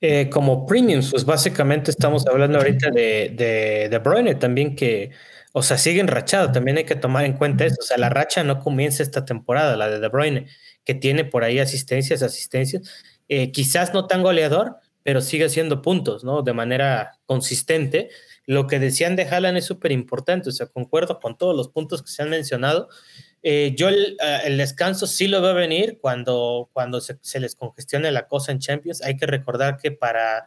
[0.00, 5.10] Eh, como premiums, pues básicamente estamos hablando ahorita de, de, de Bruyne también que
[5.52, 7.76] o sea, sigue enrachado, también hay que tomar en cuenta eso.
[7.80, 10.46] O sea, la racha no comienza esta temporada, la de De Bruyne,
[10.84, 12.82] que tiene por ahí asistencias, asistencias.
[13.28, 16.42] Eh, quizás no tan goleador, pero sigue haciendo puntos, ¿no?
[16.42, 18.10] De manera consistente.
[18.48, 22.02] Lo que decían de Haaland es súper importante, o sea, concuerdo con todos los puntos
[22.02, 22.88] que se han mencionado.
[23.42, 28.26] Eh, yo el, el, descanso sí lo veo venir cuando, cuando se, les congestione la
[28.26, 29.02] cosa en Champions.
[29.02, 30.46] Hay que recordar que para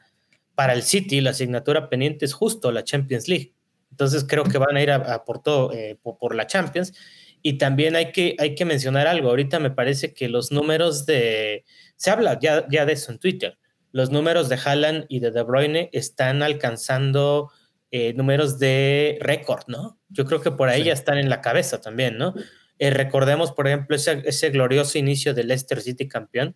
[0.55, 3.53] para el City la asignatura pendiente es justo la Champions League.
[3.89, 6.93] Entonces creo que van a ir a, por todo, eh, por, la Champions.
[7.41, 9.29] Y también hay que, hay que mencionar algo.
[9.29, 11.65] Ahorita me parece que los números de...
[11.95, 13.57] Se habla ya, ya de eso en Twitter.
[13.91, 17.51] Los números de Haaland y de De Bruyne están alcanzando
[17.91, 19.99] eh, números de récord, ¿no?
[20.09, 22.33] Yo creo que por ahí ya están en la cabeza también, ¿no?
[22.79, 26.55] Eh, recordemos, por ejemplo, ese, ese, glorioso inicio del Leicester City campeón.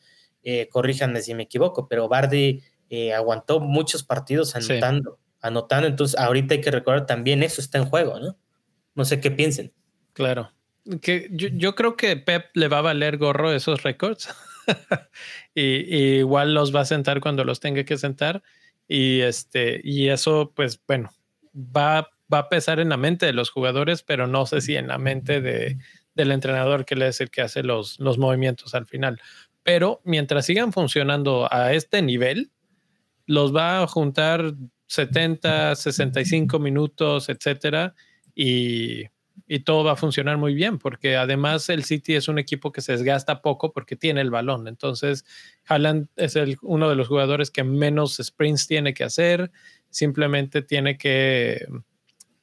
[0.72, 6.62] corríjanme si me equivoco, pero Bardi eh, aguantó muchos partidos anotando, anotando, entonces ahorita hay
[6.62, 8.38] que recordar también eso está en juego, ¿no?
[8.94, 9.74] No sé qué piensen.
[10.14, 10.52] Claro.
[11.02, 14.30] Que yo, creo que Pep le va a valer gorro esos récords.
[15.56, 15.64] y,
[16.20, 18.44] igual los va a sentar cuando los tenga que sentar.
[18.88, 21.10] Y este, y eso, pues bueno,
[21.56, 24.88] va, va a pesar en la mente de los jugadores, pero no sé si en
[24.88, 25.78] la mente de,
[26.16, 29.20] del entrenador que le es el que hace los, los movimientos al final.
[29.64, 32.52] Pero mientras sigan funcionando a este nivel,
[33.26, 34.54] los va a juntar
[34.88, 37.96] 70, 65 minutos, etcétera,
[38.34, 39.06] y,
[39.64, 42.94] todo va a funcionar muy bien, porque además el City es un equipo que se
[42.94, 44.68] desgasta poco porque tiene el balón.
[44.68, 45.24] Entonces,
[45.66, 49.52] Haaland es el, uno de los jugadores que menos sprints tiene que hacer,
[49.96, 51.66] simplemente tiene que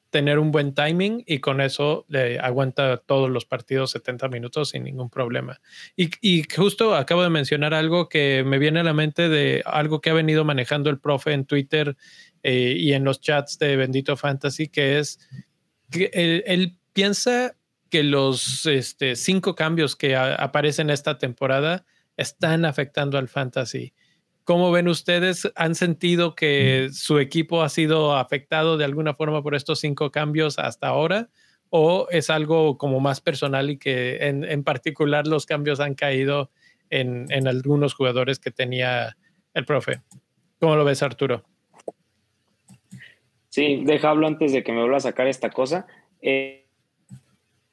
[0.09, 4.83] tener un buen timing y con eso le aguanta todos los partidos 70 minutos sin
[4.83, 5.61] ningún problema.
[5.95, 10.09] Y, justo acabo de mencionar algo que me viene a la mente de algo que
[10.09, 11.95] ha venido manejando el profe en Twitter
[12.41, 15.19] eh, y en los chats de Bendito Fantasy, que es
[15.91, 17.55] que él, piensa
[17.89, 21.85] que los este, cinco cambios que aparecen esta temporada
[22.17, 23.93] están afectando al fantasy.
[24.43, 25.49] ¿Cómo ven ustedes?
[25.55, 30.59] ¿Han sentido que su equipo ha sido afectado de alguna forma por estos cinco cambios
[30.59, 31.29] hasta ahora?
[31.69, 36.51] ¿O es algo como más personal y que en, particular los cambios han caído
[36.89, 39.15] en, algunos jugadores que tenía
[39.53, 40.01] el profe?
[40.59, 41.45] ¿Cómo lo ves, Arturo?
[43.47, 45.87] Sí, déjalo antes de que me vuelva a sacar esta cosa.
[46.21, 46.67] Eh...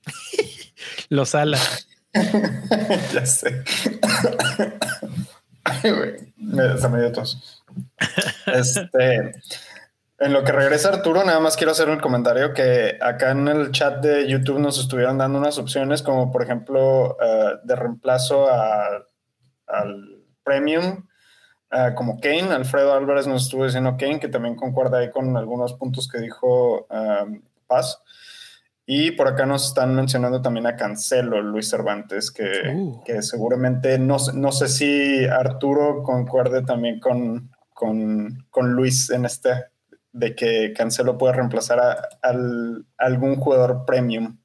[1.09, 1.59] lo sala.
[3.13, 3.65] ya sé.
[5.83, 7.23] Se me dio.
[8.47, 9.35] Este,
[10.19, 13.71] en lo que regresa Arturo, nada más quiero hacer un comentario que acá en el
[13.71, 19.07] chat de YouTube nos estuvieron dando unas opciones como por ejemplo eh, de reemplazo al
[20.43, 21.05] premium
[21.73, 22.53] eh, como Kane.
[22.53, 26.87] Alfredo Álvarez nos estuvo diciendo Kane, que también concuerda ahí con algunos puntos que dijo
[26.91, 28.03] um, Paz.
[28.93, 33.05] Y por acá nos están mencionando también a Cancelo, Luis Cervantes, que, uh.
[33.05, 39.67] que seguramente no, no, sé si Arturo concuerde también con, con, con, Luis en este,
[40.11, 42.09] de que Cancelo puede reemplazar a,
[42.99, 44.39] algún jugador premium.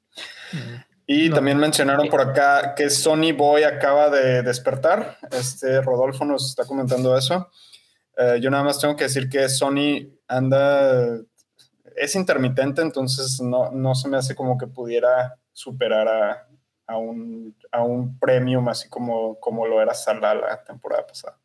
[0.52, 0.74] Mm.
[1.08, 5.18] Y también mencionaron por acá que Sony Boy acaba de despertar.
[5.32, 7.50] Este Rodolfo nos está comentando eso.
[8.16, 11.18] Eh, yo nada más tengo que decir que Sony anda
[11.96, 16.48] es intermitente, entonces no, no se me hace como que pudiera superar a,
[16.86, 21.38] a un, a un premium así como, como lo era Salah la temporada pasada.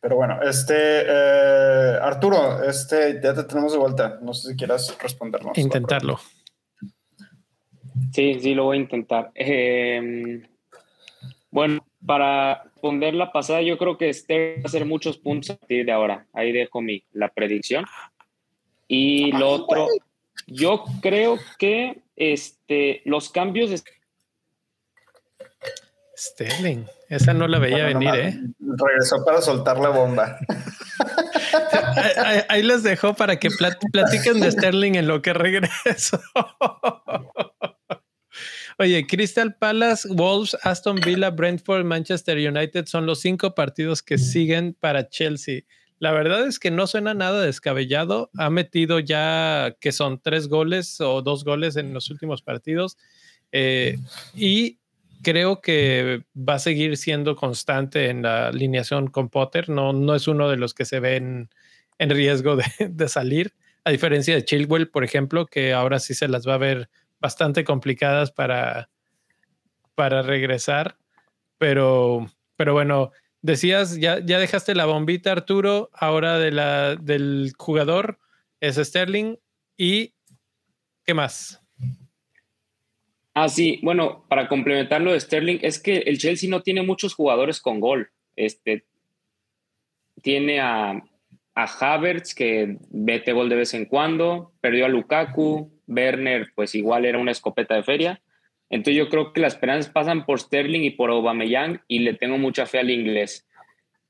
[0.00, 4.18] Pero bueno, este eh, Arturo, este ya te tenemos de vuelta.
[4.22, 5.58] No sé si quieras respondernos.
[5.58, 6.20] Intentarlo.
[8.12, 9.32] Sí, sí, lo voy a intentar.
[9.34, 10.46] Em,
[11.50, 15.56] bueno, para responder la pasada, yo creo que este va a hacer muchos puntos a
[15.56, 16.26] partir de ahora.
[16.32, 17.84] Ahí dejo mi la predicción.
[18.88, 19.86] Y lo otro,
[20.46, 23.82] yo creo que este, los cambios de...
[26.16, 28.40] Sterling, esa no la veía venir, ¿eh?
[28.58, 30.36] Regresó para soltar la bomba.
[32.48, 36.20] ahí, les dejó para que platiquen de Sterling en lo que regreso.
[38.80, 44.76] Oye, Crystal Palace, Wolves, Aston Villa, Brentford, Manchester United son los cinco partidos que siguen
[44.78, 45.62] para Chelsea.
[45.98, 48.30] La verdad es que no suena nada descabellado.
[48.38, 52.96] Ha metido ya que son tres goles o dos goles en los últimos partidos.
[53.50, 53.98] Eh,
[54.34, 54.78] y
[55.22, 59.68] creo que va a seguir siendo constante en la alineación con Potter.
[59.68, 61.50] No, no es uno de los que se ven
[61.98, 63.54] en riesgo de, salir.
[63.84, 66.90] A diferencia de Chilwell, por ejemplo, que ahora sí se las va a ver
[67.20, 68.90] bastante complicadas para,
[69.94, 70.96] para regresar.
[71.58, 73.10] Pero, pero bueno,
[73.48, 78.18] Decías, ya, ya dejaste la bombita, Arturo, ahora del jugador
[78.60, 79.36] es Sterling.
[79.74, 80.12] ¿Y
[81.06, 81.58] qué más?
[83.32, 87.14] Ah, sí, bueno, para complementar lo de Sterling, es que el Chelsea no tiene muchos
[87.14, 88.10] jugadores con gol.
[88.36, 88.84] Este,
[90.20, 91.02] tiene a,
[91.54, 97.06] a Havertz, que vete gol de vez en cuando, perdió a Lukaku, Werner, pues igual
[97.06, 98.20] era una escopeta de feria.
[98.70, 102.38] Entonces yo creo que las esperanzas pasan por Sterling y por Aubameyang y le tengo
[102.38, 103.46] mucha fe al inglés.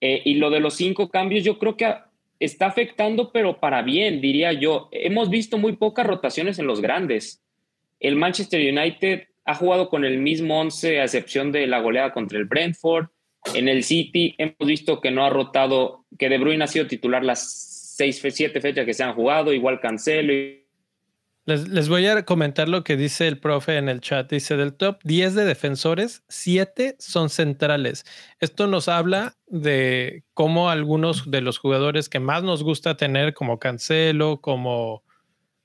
[0.01, 1.95] Eh, y lo de los cinco cambios, yo creo que
[2.41, 4.89] está afectando, pero para bien, diría yo.
[4.93, 7.43] Hemos visto muy pocas rotaciones en los grandes.
[8.01, 12.39] El Manchester United ha jugado con el mismo 11 a excepción de la goleada contra
[12.39, 13.07] el Brentford.
[13.55, 17.25] En el City hemos visto que no ha rotado, que De Bruyne ha sido titular
[17.25, 20.33] las seis, siete fechas que se han jugado, igual Cancelo.
[21.49, 24.31] Les, voy a comentar lo que dice el profe en el chat.
[24.31, 28.05] Dice, del top 10 de defensores, 7 son centrales.
[28.39, 33.59] Esto nos habla de cómo algunos de los jugadores que más nos gusta tener, como
[33.59, 35.05] Cancelo, como,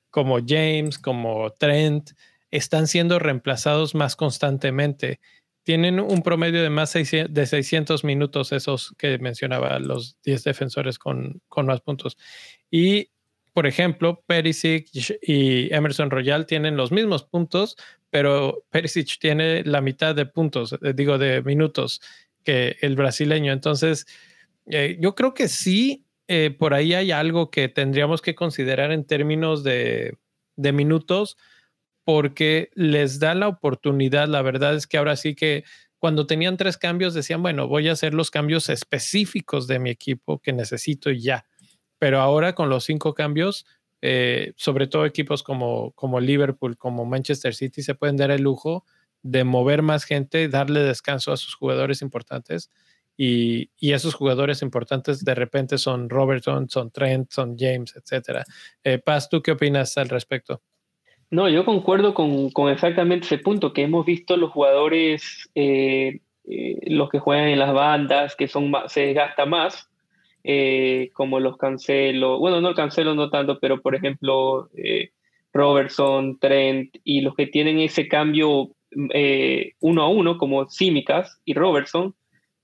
[0.09, 2.11] como James, como Trent,
[2.49, 5.19] están siendo reemplazados más constantemente
[5.63, 11.41] tienen un promedio de más de 600 minutos esos que mencionaba, los 10 defensores con,
[11.47, 12.17] con más puntos.
[12.69, 13.12] Y,
[13.53, 14.89] por ejemplo, Perisic
[15.21, 17.77] y Emerson Royal tienen los mismos puntos,
[18.09, 22.01] pero Perisic tiene la mitad de puntos, eh, digo, de minutos
[22.43, 23.53] que el brasileño.
[23.53, 24.07] Entonces,
[24.65, 29.05] eh, yo creo que sí, eh, por ahí hay algo que tendríamos que considerar en
[29.05, 30.17] términos de,
[30.55, 31.37] de minutos
[32.03, 34.27] porque les da la oportunidad.
[34.27, 35.63] La verdad es que ahora sí que
[35.99, 40.39] cuando tenían tres cambios decían, bueno, voy a hacer los cambios específicos de mi equipo
[40.39, 41.45] que necesito y ya.
[42.03, 43.65] Pero ahora con los cinco cambios,
[44.01, 48.83] eh, sobre todo equipos como, como Liverpool, como Manchester City, se pueden dar el lujo
[49.21, 52.69] de mover más gente, darle descanso a sus jugadores importantes.
[53.15, 58.43] Y, esos jugadores importantes de repente son Robertson, son Trent, son James, etcétera.
[58.83, 60.61] Eh, Paz, ¿tú qué opinas al respecto?
[61.31, 67.09] No, yo concuerdo con, exactamente ese punto, que hemos visto los jugadores, eh, eh, los
[67.09, 69.89] que juegan en las bandas, que son se desgasta más,
[70.43, 74.69] eh, como los Cancelo, bueno, no el Cancelo no tanto, pero por ejemplo
[75.53, 78.69] Robertson, Trent, y los que tienen ese cambio
[79.79, 82.13] uno a uno, como Simicas y Robertson,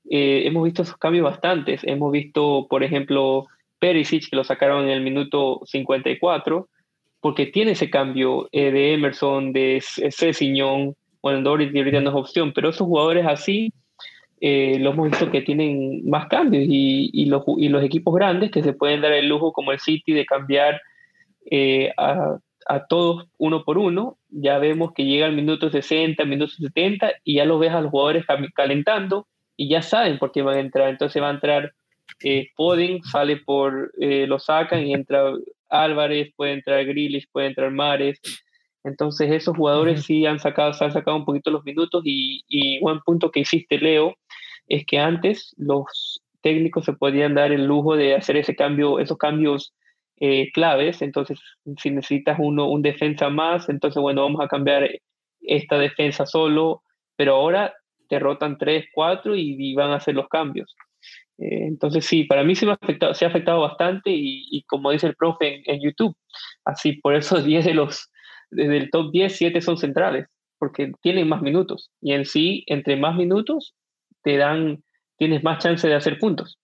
[0.09, 1.81] hemos visto esos cambios bastantes.
[1.83, 3.47] Hemos visto, por ejemplo,
[3.79, 6.67] Perisic, que lo sacaron en el minuto 54,
[7.21, 12.53] porque tiene ese cambio eh, de Emerson, de Cesiñón, bueno, Doris ahorita no es opción,
[12.53, 13.73] pero esos jugadores así
[14.41, 18.73] eh, visto que tienen más cambios y, y, los, y, los, equipos grandes que se
[18.73, 20.81] pueden dar el lujo como el City de cambiar
[21.51, 22.37] eh, a,
[22.67, 27.35] a, todos uno por uno, ya vemos que llega al minuto 60, minuto 70 y
[27.35, 29.27] ya los ves a los jugadores calentando
[29.57, 31.73] y ya saben por qué van a entrar, entonces va a entrar
[32.23, 32.49] eh,
[33.03, 35.33] sale por, lo sacan y entra
[35.69, 38.19] Álvarez, puede entrar Grillis, puede entrar Mares.
[38.83, 42.79] Entonces esos jugadores sí han sacado, se han sacado un poquito los minutos y, y
[42.81, 44.15] un punto que hiciste, Leo,
[44.67, 49.17] es que antes los técnicos se podían dar el lujo de hacer ese cambio, esos
[49.17, 49.73] cambios
[50.19, 51.01] eh, claves.
[51.01, 51.39] Entonces,
[51.77, 54.89] si necesitas uno, un defensa más, entonces, bueno, vamos a cambiar
[55.41, 56.83] esta defensa solo,
[57.15, 57.73] pero ahora
[58.07, 60.75] te rotan tres, cuatro y van a hacer los cambios.
[61.39, 64.91] Eh, entonces sí, para mí sí me ha afectado, se ha afectado bastante y, como
[64.91, 66.15] dice el profe en, YouTube,
[66.65, 68.11] así por eso 10 de los,
[68.51, 70.27] desde el top 10, 7 son centrales,
[70.57, 73.75] porque tienen más minutos y en sí, entre más minutos,
[74.23, 74.83] te dan,
[75.17, 76.57] tienes más chance de hacer puntos.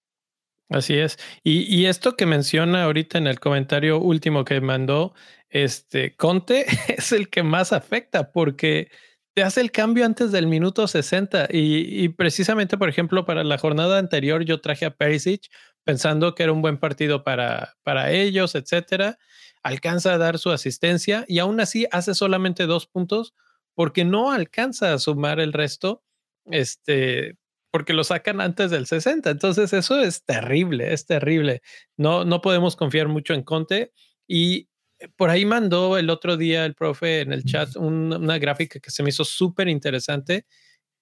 [0.69, 1.17] Así es.
[1.43, 5.13] Y, y, esto que menciona ahorita en el comentario último que mandó,
[5.49, 8.89] este Conte es el que más afecta porque
[9.35, 13.99] te hace el cambio antes del minuto 60 y, precisamente, por ejemplo, para la jornada
[13.99, 15.51] anterior yo traje a Perisic
[15.85, 19.17] pensando que era un buen partido para, para ellos, etcétera.
[19.63, 23.33] Alcanza a dar su asistencia y aún así hace solamente dos puntos
[23.75, 26.03] porque no alcanza a sumar el resto,
[26.45, 27.37] este,
[27.71, 29.29] porque lo sacan antes del 60.
[29.29, 31.61] Entonces eso es terrible, es terrible.
[31.97, 33.93] No, no podemos confiar mucho en Conte
[34.27, 34.69] y
[35.17, 39.03] por ahí mandó el otro día el profe en el chat una gráfica que se
[39.03, 40.45] me hizo súper interesante,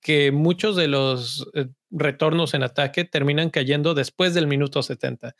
[0.03, 5.35] que muchos de los eh, retornos en ataque terminan cayendo después del minuto 70.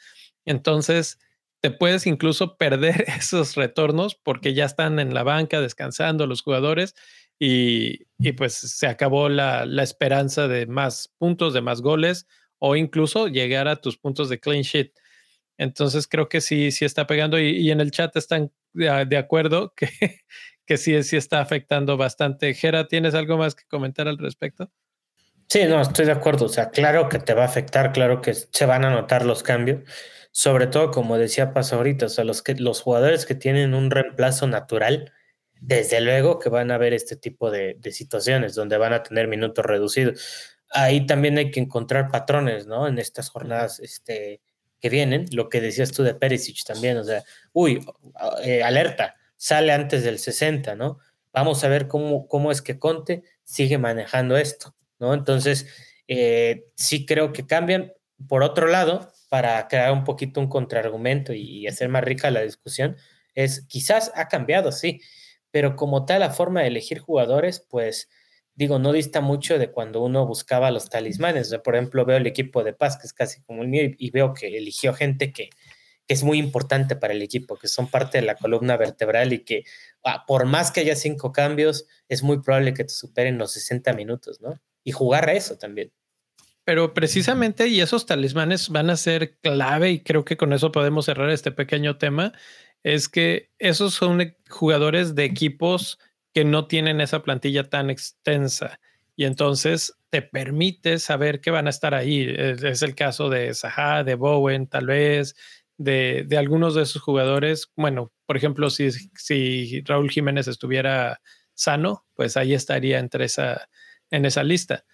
[0.46, 1.20] Entonces,
[1.62, 6.96] te puedes incluso perder esos retornos porque ya están en la banca descansando los jugadores
[7.40, 8.06] y,
[8.38, 12.26] pues se acabó la, la, esperanza de más puntos, de más goles
[12.58, 14.94] o incluso llegar a tus puntos de clean sheet.
[15.58, 19.90] Entonces creo que sí, sí está pegando y, en el chat están de, acuerdo que,
[20.66, 22.54] que sí, sí está afectando bastante.
[22.54, 24.72] Gera, ¿tienes algo más que comentar al respecto?
[25.50, 26.46] Sí, no, estoy de acuerdo.
[26.46, 29.44] O sea, claro que te va a afectar, claro que se van a notar los
[29.44, 29.82] cambios.
[30.32, 33.92] Sobre todo, como decía Paz ahorita, o sea, los, que, los jugadores que tienen un
[33.92, 35.12] reemplazo natural,
[35.62, 39.28] desde luego que van a ver este tipo de, de situaciones donde van a tener
[39.28, 40.22] minutos reducidos.
[40.72, 42.88] Ahí también hay que encontrar patrones, ¿no?
[42.88, 44.42] En estas jornadas, este,
[44.84, 47.86] que vienen, lo que decías tú de Perisic también, o sea, uy,
[48.44, 51.00] eh, alerta, sale antes del 60, ¿no?
[51.34, 55.14] Vamos a ver cómo, cómo es que Conte sigue manejando esto, ¿no?
[55.14, 55.68] Entonces,
[56.08, 57.92] eh, sí creo que cambian.
[58.30, 62.96] por otro lado, para crear un poquito un contraargumento y hacer más rica la discusión,
[63.36, 65.02] es quizás ha cambiado, sí,
[65.52, 68.08] pero como tal la forma de elegir jugadores, pues
[68.56, 71.54] digo, no dista mucho de cuando uno buscaba los talismanes.
[71.66, 74.34] por ejemplo, veo el equipo de paz, que es casi como el mío, y, veo
[74.34, 75.50] que eligió gente que,
[76.08, 79.40] que, es muy importante para el equipo, que son parte de la columna vertebral y
[79.40, 79.64] que
[80.04, 83.94] ah, por más que haya cinco cambios, es muy probable que te superen los 60
[83.94, 84.60] minutos, ¿no?
[84.84, 85.92] Y jugar a eso también.
[86.66, 91.06] Pero precisamente, y esos talismanes van a ser clave, y creo que con eso podemos
[91.06, 92.34] cerrar este pequeño tema,
[92.84, 96.00] es que esos son jugadores de equipos
[96.34, 98.80] que no tienen esa plantilla tan extensa
[99.16, 102.28] y entonces te permite saber que van a estar ahí.
[102.38, 105.36] Es, el caso de Zaha, de Bowen, tal vez,
[105.78, 107.72] de, de, algunos de esos jugadores.
[107.76, 111.22] Bueno, por ejemplo, si, si Raúl Jiménez estuviera
[111.54, 113.70] sano, pues ahí estaría entre esa,
[114.12, 114.86] en esa lista.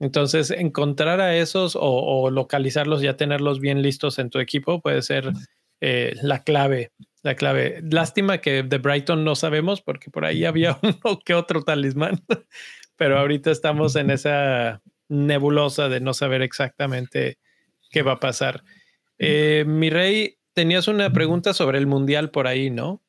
[0.00, 5.02] Entonces, encontrar a esos o, o localizarlos, ya tenerlos bien listos en tu equipo puede
[5.02, 5.32] ser
[5.80, 7.80] eh, la clave, la clave.
[7.82, 12.24] Lástima que de Brighton no sabemos porque por ahí había uno que otro talismán,
[12.96, 17.38] pero ahorita estamos en esa nebulosa de no saber exactamente
[17.90, 18.64] qué va a pasar.
[19.18, 23.02] Eh, mi rey, tenías una pregunta sobre el mundial por ahí, ¿no?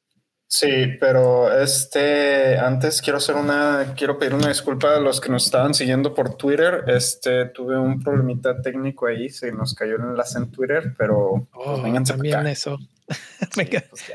[0.51, 5.45] Sí, pero este, antes quiero hacer una, quiero pedir una disculpa a los que nos
[5.45, 6.86] estaban siguiendo por Twitter.
[6.88, 11.68] Este, tuve un problemita técnico ahí, se nos cayó el enlace en Twitter, pero pues,
[11.68, 12.80] oh, también eso.
[13.55, 13.84] Venga.
[13.89, 14.12] Pues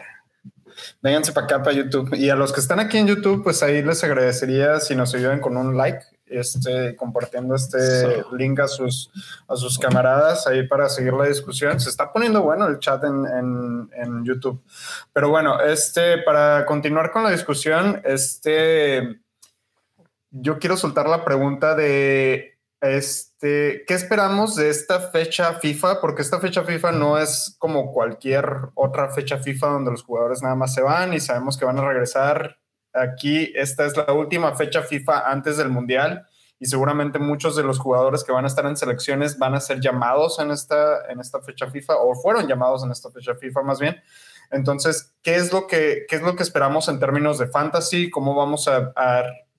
[1.02, 2.14] vénganse para acá, para YouTube.
[2.16, 5.40] Y a los que están aquí en YouTube, pues ahí les agradecería si nos ayudan
[5.40, 6.04] con un like
[6.36, 9.10] este, compartiendo este link a sus,
[9.48, 11.78] a sus camaradas ahí para seguir la discusión.
[11.80, 14.62] Se está poniendo bueno el chat en, en, YouTube.
[15.12, 19.20] Pero bueno, este, para continuar con la discusión, este,
[20.30, 22.54] yo quiero soltar la pregunta de,
[22.84, 26.00] este, ¿qué esperamos de esta fecha FIFA?
[26.00, 30.54] Porque esta fecha FIFA no es como cualquier otra fecha FIFA donde los jugadores nada
[30.54, 32.58] más se van y sabemos que van a regresar
[32.94, 36.26] Aquí esta es la última fecha FIFA antes del Mundial
[36.60, 39.80] y seguramente muchos de los jugadores que van a estar en selecciones van a ser
[39.80, 43.80] llamados en esta, en esta fecha FIFA o fueron llamados en esta fecha FIFA más
[43.80, 44.00] bien.
[44.50, 48.10] Entonces, ¿qué es lo que, qué es lo que esperamos en términos de fantasy?
[48.10, 48.92] ¿Cómo vamos a,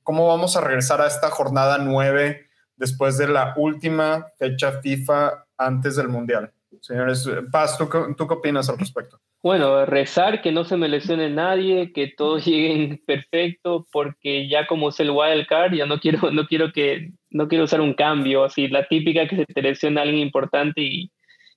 [0.04, 5.98] cómo vamos a regresar a esta jornada 9 después de la última fecha FIFA antes
[5.98, 6.54] del Mundial?
[6.80, 9.20] Señores, Paz, ¿tú, ¿tú qué opinas al respecto?
[9.46, 14.90] Bueno, rezar que no se me lesione nadie, que todos lleguen perfecto, porque ya como
[14.90, 18.44] es el wild card, ya no quiero, no quiero que, no quiero usar un cambio,
[18.44, 21.12] así la típica que se te lesiona alguien importante y,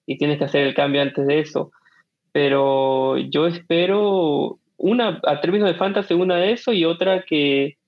[0.05, 1.71] y tienes que hacer el cambio antes de eso.
[2.31, 7.79] Pero yo espero una, a términos de fantasy, una de eso y otra que,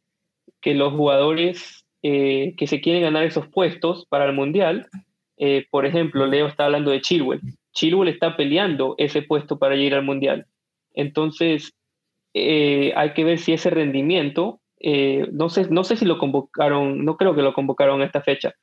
[0.63, 4.89] que los jugadores eh, que se quieren ganar esos puestos para el mundial,
[5.37, 7.43] eh, por ejemplo, Leo está hablando de Chilwell
[7.73, 10.47] Chilwell está peleando ese puesto para ir al Mundial.
[10.93, 11.75] Entonces,
[12.35, 17.05] eh, hay que ver si ese rendimiento, eh, no, sé, no sé si lo convocaron,
[17.05, 18.55] no creo que lo convocaron a esta fecha,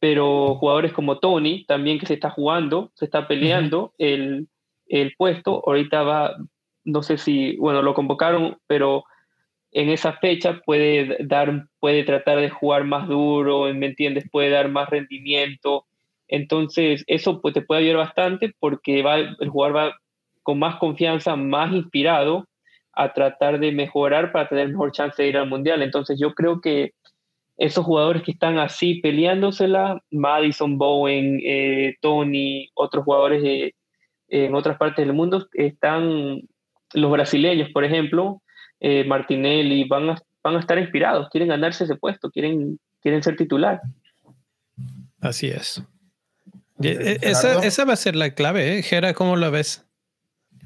[0.00, 4.48] pero jugadores como Tony, también que se está jugando, se está peleando el,
[4.88, 6.36] el, puesto, ahorita va,
[6.84, 9.04] no sé si, bueno, lo convocaron, pero
[9.72, 14.28] en esa fecha puede dar, puede tratar de jugar más duro, ¿me entiendes?
[14.30, 15.86] Puede dar más rendimiento,
[16.28, 19.96] entonces, eso pues, te puede ayudar bastante porque va, el jugador va
[20.42, 22.46] con más confianza, más inspirado
[22.92, 25.82] a tratar de mejorar para tener mejor chance de ir al mundial.
[25.82, 26.92] Entonces, yo creo que
[27.58, 33.72] esos jugadores que están así peleándosela, Madison, Bowen, eh, Tony, otros jugadores
[34.28, 36.40] en otras partes del mundo, están
[36.92, 38.42] los brasileños, por ejemplo,
[38.80, 43.36] eh, Martinelli, van a, van a estar inspirados, quieren ganarse ese puesto, quieren, quieren ser
[43.36, 43.80] titular.
[45.20, 45.82] Así es.
[46.82, 48.82] Eh, esa, va a ser la clave, ¿eh?
[48.82, 49.84] Gera, ¿cómo lo ves?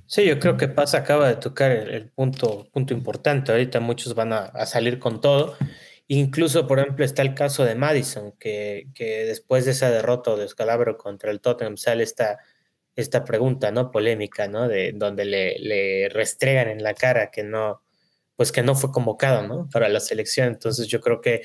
[0.07, 3.53] Sí, yo creo que Paz acaba de tocar el, punto, punto importante.
[3.53, 5.57] Ahorita muchos van a, salir con todo.
[6.09, 10.37] Incluso, por ejemplo, está el caso de Madison, que, que después de esa derrota o
[10.37, 12.39] descalabro contra el Tottenham sale esta,
[12.97, 13.93] esta pregunta, ¿no?
[13.93, 14.67] Polémica, ¿no?
[14.67, 17.83] De donde le, le restregan en la cara que no,
[18.35, 19.69] pues que no fue convocado, ¿no?
[19.71, 20.49] Para la selección.
[20.49, 21.43] Entonces yo creo que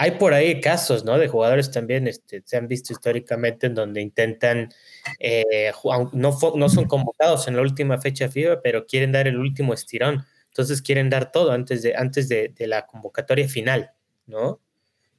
[0.00, 1.18] hay por ahí casos, ¿no?
[1.18, 4.72] De jugadores también, este, se han visto históricamente en donde intentan,
[5.18, 5.72] eh,
[6.12, 10.24] no, no son convocados en la última fecha FIBA, pero quieren dar el último estirón.
[10.46, 13.90] Entonces quieren dar todo antes de, antes de, la convocatoria final,
[14.26, 14.60] ¿no?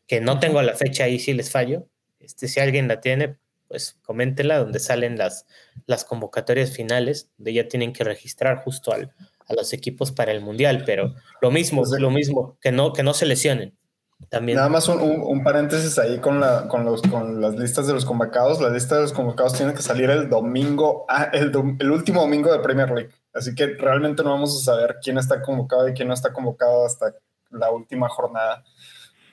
[0.07, 1.85] Que no tengo la fecha ahí si les fallo.
[2.21, 3.35] Este, si alguien la tiene,
[3.67, 5.45] pues coméntela, donde salen las,
[5.87, 9.13] las convocatorias finales, donde ya tienen que registrar justo al,
[9.45, 13.03] a los equipos para el Mundial, pero lo mismo, pues lo mismo, que no, que
[13.03, 13.77] no se lesionen
[14.27, 14.57] también.
[14.57, 18.59] Nada más un, paréntesis ahí con, la, con, los, con las listas de los convocados.
[18.59, 22.51] La lista de los convocados tiene que salir el domingo, ah, el, el, último domingo
[22.51, 23.11] de Premier League.
[23.33, 26.85] Así que realmente no vamos a saber quién está convocado y quién no está convocado
[26.85, 27.13] hasta
[27.51, 28.63] la última jornada.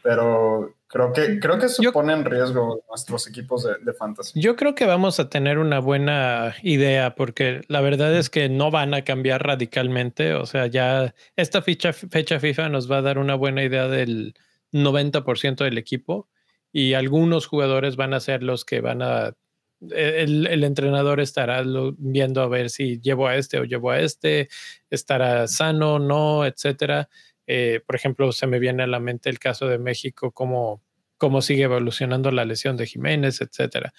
[0.03, 4.41] Pero creo que, creo que eso pone en riesgo nuestros equipos de, de, fantasy.
[4.41, 8.71] Yo creo que vamos a tener una buena idea porque la verdad es que no
[8.71, 10.35] van a cambiar radicalmente.
[10.35, 14.35] O sea, ya esta fecha, fecha FIFA nos va a dar una buena idea del
[14.73, 16.29] 90% del equipo
[16.73, 19.35] y algunos jugadores van a ser los que van a
[19.81, 21.63] el, el, entrenador estará
[21.99, 24.49] viendo a ver si llevo a este o llevo a este,
[24.91, 27.09] estará sano, no, etcétera.
[27.47, 30.83] Eh, por ejemplo, se me viene a la mente el caso de México, cómo,
[31.19, 33.93] cómo sigue evolucionando la lesión de Jiménez, etcétera.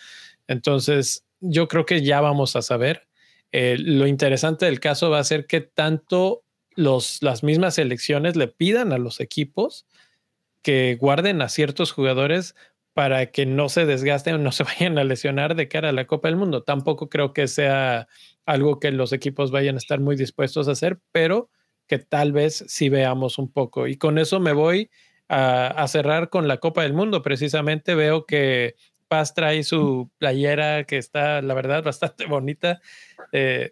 [0.48, 3.08] Entonces, yo creo que ya vamos a saber.
[3.52, 6.44] Eh, lo interesante del caso va a ser que tanto
[6.76, 9.87] los, las mismas elecciones le pidan a los equipos
[10.68, 12.54] que guarden a ciertos jugadores
[12.94, 16.08] para que no se desgasten o no se vayan a lesionar de cara a la
[16.08, 16.64] Copa del Mundo.
[16.64, 18.10] Tampoco creo que sea
[18.46, 21.50] algo que los equipos vayan a estar muy dispuestos a hacer, pero
[21.88, 23.88] que tal vez sí veamos un poco.
[23.88, 24.90] Y con eso me voy
[25.30, 27.22] a, cerrar con la Copa del Mundo.
[27.22, 28.76] Precisamente veo que
[29.08, 32.82] Paz trae su playera que está, la verdad, bastante bonita.
[33.32, 33.72] Eh,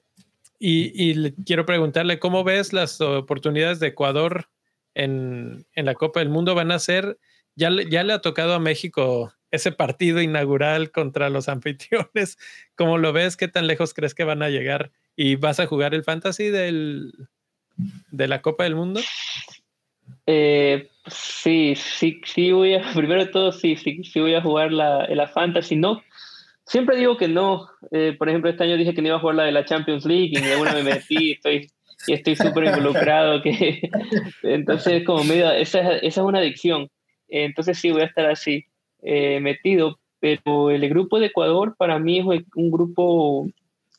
[0.59, 4.47] y, quiero preguntarle, ¿cómo ves las oportunidades de Ecuador
[4.95, 6.55] en, en, la Copa del Mundo?
[6.55, 7.19] ¿Van a ser,
[7.55, 12.37] ya, ya le ha tocado a México ese partido inaugural contra los anfitriones?
[12.75, 13.37] ¿Cómo lo ves?
[13.37, 14.91] ¿Qué tan lejos crees que van a llegar?
[15.15, 17.13] ¿Y vas a jugar el fantasy del,
[18.11, 19.01] de la Copa del Mundo?
[20.27, 24.71] Eh, sí, sí, sí voy a, primero de todo, sí, sí, sí voy a jugar
[24.71, 26.03] la, Fantasy, no.
[26.65, 27.69] Siempre digo que no.
[27.91, 30.05] Eh, por ejemplo, este año dije que no iba a jugar la de la Champions
[30.05, 31.69] League y de una me metí estoy,
[32.07, 33.41] y estoy súper involucrado.
[33.41, 33.89] Que,
[34.43, 36.89] entonces, como medio, esa, esa es una adicción.
[37.27, 38.65] Entonces, sí, voy a estar así,
[39.01, 39.99] eh, metido.
[40.19, 42.25] Pero el grupo de Ecuador para mí es
[42.55, 43.47] un grupo,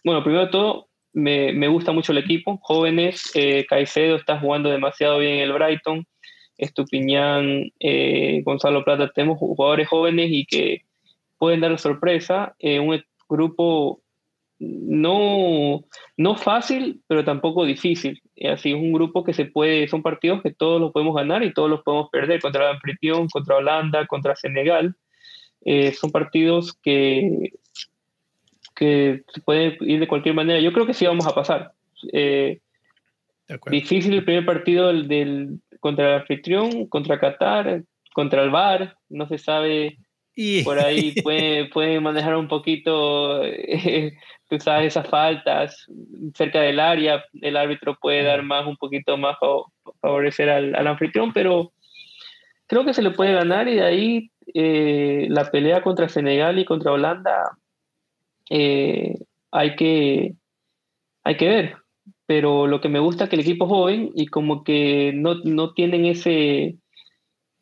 [0.04, 4.68] bueno, primero de todo, me, me, gusta mucho el equipo, jóvenes, eh, Caicedo está jugando
[4.68, 6.06] demasiado bien en el Brighton,
[6.58, 10.82] Estupiñán, eh, Gonzalo Plata, tenemos jugadores jóvenes y que
[11.38, 14.02] pueden dar sorpresa, eh, un grupo
[14.58, 15.84] no,
[16.16, 18.22] no fácil, pero tampoco difícil.
[18.50, 21.52] Así es un grupo que se puede, son partidos que todos los podemos ganar y
[21.52, 24.94] todos los podemos perder contra la Anfitrión, contra Holanda, contra Senegal.
[25.98, 27.50] son partidos que
[28.76, 30.60] que se puede ir de cualquier manera.
[30.60, 31.72] Yo creo que sí vamos a pasar.
[32.12, 32.60] Eh,
[33.70, 37.82] difícil el primer partido del, contra el anfitrión, contra Qatar,
[38.12, 39.98] contra el VAR, no se sabe.
[40.36, 40.62] Y...
[40.62, 43.40] Por ahí puede, puede manejar un poquito,
[44.48, 45.86] tú sabes, esas faltas
[46.34, 47.24] cerca del área.
[47.40, 49.36] El árbitro puede dar más, un poquito más,
[50.00, 51.72] favorecer al, al anfitrión, pero
[52.66, 56.64] creo que se le puede ganar y de ahí eh, la pelea contra Senegal y
[56.64, 57.58] contra Holanda
[58.50, 59.14] eh,
[59.50, 60.34] hay, que,
[61.24, 61.76] hay que ver.
[62.26, 65.36] Pero lo que me gusta es que el equipo es joven y como que no,
[65.44, 66.76] no tienen ese,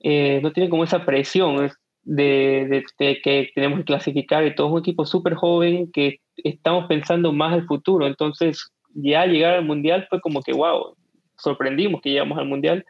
[0.01, 1.71] eh, no tienen como esa presión
[2.05, 6.87] de, de, que tenemos que clasificar y todo es un equipo súper joven que estamos
[6.87, 8.07] pensando más al futuro.
[8.07, 10.97] Entonces, ya llegar al mundial fue como que, wow,
[11.39, 12.85] sorprendimos que llegamos al mundial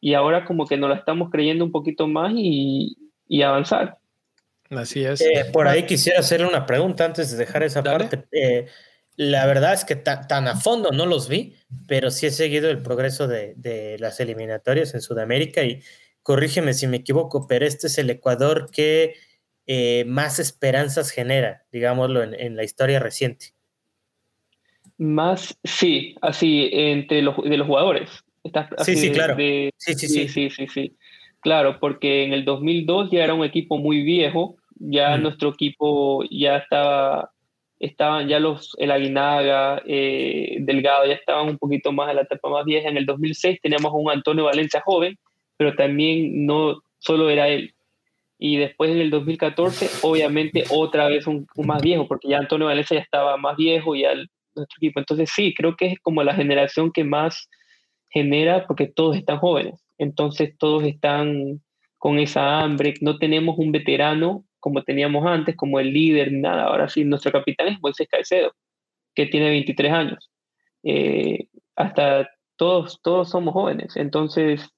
[0.00, 2.96] y ahora como que nos la estamos creyendo un poquito más y,
[3.26, 3.98] y avanzar.
[4.70, 5.20] Así es.
[5.20, 8.24] Eh, por ahí quisiera hacerle una pregunta antes de dejar esa parte.
[8.32, 8.66] Eh,
[9.16, 11.56] la verdad es que tan a fondo no los vi,
[11.86, 15.82] pero sí he seguido el progreso de, las eliminatorias en Sudamérica y
[16.28, 19.14] corrígeme si me equivoco, pero este es el Ecuador que
[19.66, 23.54] eh, más esperanzas genera, digámoslo, en, la historia reciente.
[24.98, 28.10] Más, sí, así, entre los, de los jugadores.
[28.84, 29.36] sí, sí, claro.
[29.38, 30.96] sí, sí, sí, sí, sí, sí.
[31.40, 36.58] Claro, porque en el 2002 ya era un equipo muy viejo, ya nuestro equipo ya
[36.58, 37.32] estaba,
[37.78, 42.50] estaban ya los, el Aguinaga, eh, Delgado, ya estaban un poquito más en la etapa
[42.50, 42.90] más vieja.
[42.90, 45.16] En el 2006 teníamos un Antonio Valencia joven,
[45.58, 47.74] pero también no solo era él.
[48.38, 52.96] Y después en el 2014, obviamente otra vez un, más viejo, porque ya Antonio Valencia
[52.96, 55.00] ya estaba más viejo y al nuestro equipo.
[55.00, 57.50] Entonces sí, creo que es como la generación que más
[58.08, 61.60] genera porque todos están jóvenes entonces todos están
[61.98, 66.88] con esa hambre, no tenemos un veterano como teníamos antes, como el líder, nada, ahora
[66.88, 68.52] sí, nuestro capitán es Moisés Caicedo,
[69.14, 70.30] que tiene 23 años.
[70.82, 74.68] Eh, hasta todos, todos somos jóvenes, entonces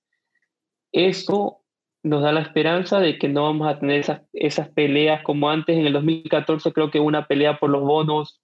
[0.93, 1.59] eso
[2.03, 5.87] nos da la esperanza de que no vamos a tener esas, peleas como antes, en
[5.87, 8.41] el 2014 creo que una pelea por los bonos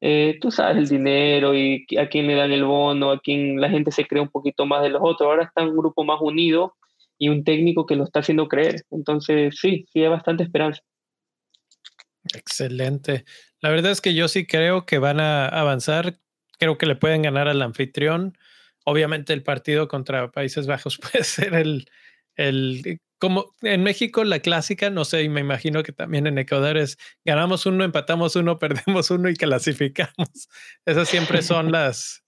[0.00, 3.70] eh, tú sabes el dinero y a quién le dan el bono, a quién la
[3.70, 5.28] gente se cree un poquito más de los otros.
[5.28, 6.76] Ahora está un grupo más unido
[7.18, 8.82] y un técnico que lo está haciendo creer.
[8.90, 10.82] Entonces, sí, sí hay bastante esperanza.
[12.34, 13.24] Excelente.
[13.60, 16.18] La verdad es que yo sí creo que van a avanzar.
[16.58, 18.36] Creo que le pueden ganar al anfitrión.
[18.88, 21.90] Obviamente el partido contra Países Bajos puede ser el,
[22.36, 26.76] el como en México la clásica, no sé, y me imagino que también en Ecuador
[26.76, 30.48] es ganamos uno, empatamos uno, perdemos uno y clasificamos.
[30.84, 32.24] Esas siempre son las,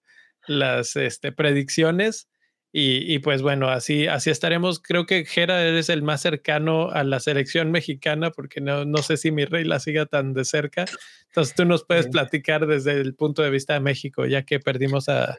[0.47, 2.28] las este, predicciones.
[2.70, 4.78] Y, pues bueno, así, así estaremos.
[4.78, 9.16] Creo que Jera eres el más cercano a la selección mexicana, porque no, no sé
[9.16, 10.85] si mi rey la siga tan de cerca.
[11.28, 15.09] Entonces tú nos puedes platicar desde el punto de vista de México, ya que perdimos
[15.09, 15.39] a...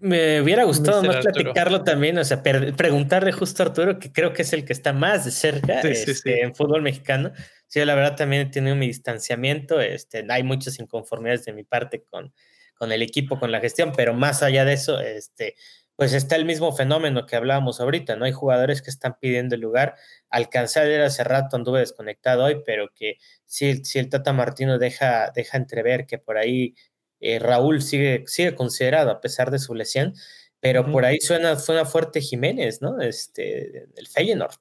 [0.00, 4.42] Me, hubiera gustado más platicarlo también, o sea, preguntarle justo a Arturo, que creo que
[4.42, 7.32] es el que está más de cerca este, en fútbol mexicano.
[7.68, 12.04] Sí, la verdad también he tenido mi distanciamiento, este, hay muchas inconformidades de mi parte
[12.04, 12.34] con,
[12.74, 15.54] con el equipo, con la gestión, pero más allá de eso, este,
[15.96, 18.26] pues está el mismo fenómeno que hablábamos ahorita, ¿no?
[18.26, 19.96] Hay jugadores que están pidiendo el lugar.
[20.30, 23.16] Alcanzar era hace rato, anduve desconectado hoy, pero que
[23.46, 26.74] si, si el Tata Martino deja, deja entrever que por ahí
[27.20, 30.14] eh, Raúl sigue, sigue considerado a pesar de su lesión,
[30.60, 33.00] pero por ahí suena, suena fuerte Jiménez, ¿no?
[33.00, 34.58] Este, el Feyenoord,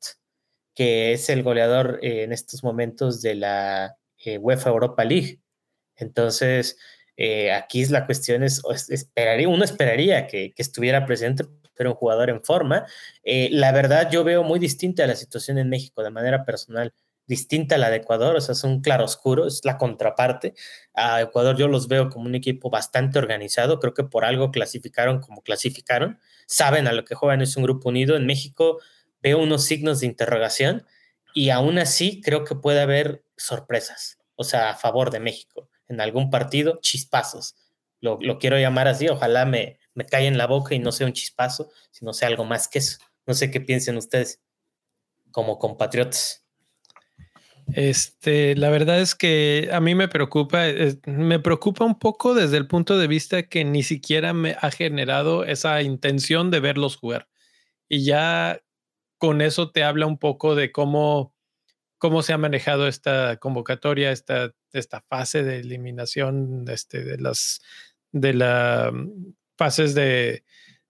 [0.75, 5.41] que es el goleador eh, en estos momentos de la eh, UEFA Europa League.
[5.97, 6.77] Entonces,
[7.17, 12.29] eh, aquí es la cuestión es, esperaría, uno esperaría que, estuviera presente, pero un jugador
[12.29, 12.85] en forma.
[13.23, 16.93] Eh, la verdad, yo veo muy distinta la situación en México de manera personal,
[17.27, 20.53] distinta a la de Ecuador, o sea, es un claro oscuro, es la contraparte.
[20.93, 25.19] A Ecuador yo los veo como un equipo bastante organizado, creo que por algo clasificaron
[25.21, 28.15] como clasificaron, saben a lo que juegan, es un grupo unido.
[28.15, 28.79] En México
[29.21, 30.85] veo unos signos de interrogación
[31.33, 36.01] y aún así creo que puede haber sorpresas, o sea, a favor de México en
[36.01, 37.55] algún partido, chispazos.
[38.01, 41.13] Lo, quiero llamar así, ojalá me, me caiga en la boca y no sea un
[41.13, 42.99] chispazo, sino sea algo más que eso.
[43.25, 44.41] No sé qué piensen ustedes
[45.31, 46.45] como compatriotas.
[47.73, 50.65] Este, la verdad es que a mí me preocupa,
[51.05, 55.43] me preocupa un poco desde el punto de vista que ni siquiera me ha generado
[55.43, 57.27] esa intención de verlos jugar.
[57.89, 58.61] Y ya
[59.17, 61.34] con eso te habla un poco de cómo
[62.05, 67.61] cómo se ha manejado esta convocatoria, esta, esta fase de eliminación este, de las
[68.11, 70.43] de las mm, fases de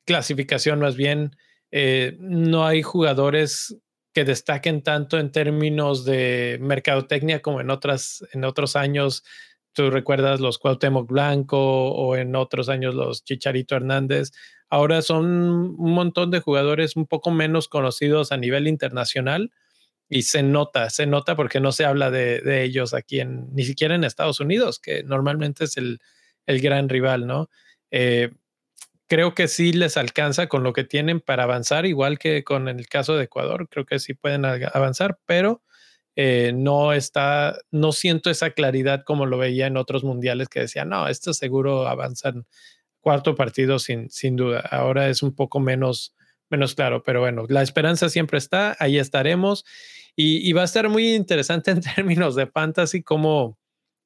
[0.04, 1.38] clasificación más bien.
[1.72, 3.78] Eh, no hay jugadores
[4.12, 9.24] que destaquen tanto en términos de mercadotecnia como en otras en otros años.
[9.72, 14.34] Tú recuerdas los Cuauhtémoc Blanco o en otros años los Chicharito Hernández.
[14.70, 15.26] Ahora son
[15.80, 19.54] un montón de jugadores un poco menos conocidos a nivel internacional,
[20.10, 23.96] y se nota, se nota porque no se habla de, ellos aquí en, ni siquiera
[23.96, 26.00] en Estados Unidos, que normalmente es el,
[26.48, 27.50] gran rival, ¿no?
[27.92, 28.32] Eh,
[29.08, 32.88] creo que sí les alcanza con lo que tienen para avanzar, igual que con el
[32.88, 35.64] caso de Ecuador, creo que sí pueden avanzar, pero
[36.16, 40.90] eh, no está, no siento esa claridad como lo veía en otros mundiales que decían,
[40.90, 42.46] no, esto seguro avanzan
[43.02, 44.62] cuarto partido sin, sin duda.
[44.62, 46.16] Ahora es un poco menos,
[46.56, 49.66] menos claro, pero bueno, la esperanza siempre está, ahí estaremos
[50.16, 53.58] y, va a estar muy interesante en términos de fantasy cómo,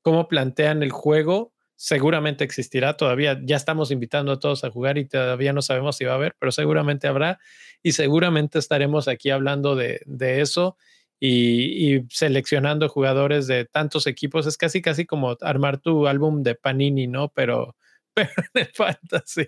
[0.02, 1.54] cómo plantean el juego.
[1.76, 6.04] Seguramente existirá todavía, ya estamos invitando a todos a jugar y todavía no sabemos si
[6.04, 7.40] va a haber, pero seguramente habrá
[7.82, 10.76] y seguramente estaremos aquí hablando de, de eso
[11.20, 14.48] y, seleccionando jugadores de tantos equipos.
[14.48, 17.30] Es casi, casi como armar tu álbum de Panini, ¿no?
[17.30, 17.76] Pero,
[18.14, 19.48] pero en el fantasy.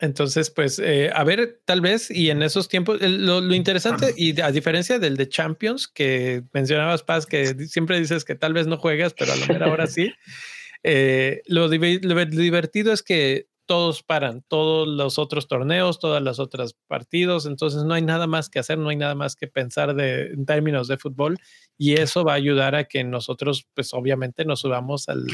[0.00, 4.52] Entonces, pues, eh, a ver, tal vez, y en esos tiempos, lo, interesante, y a
[4.52, 9.14] diferencia del de Champions, que mencionabas, Paz, que siempre dices que tal vez no juegas,
[9.18, 10.12] pero a lo mejor ahora sí,
[10.84, 17.44] eh, lo, divertido es que todos paran, todos los otros torneos, todas las otras partidos,
[17.44, 20.46] entonces no hay nada más que hacer, no hay nada más que pensar de, en
[20.46, 21.38] términos de fútbol,
[21.76, 25.26] y eso va a ayudar a que nosotros, pues obviamente, nos subamos al,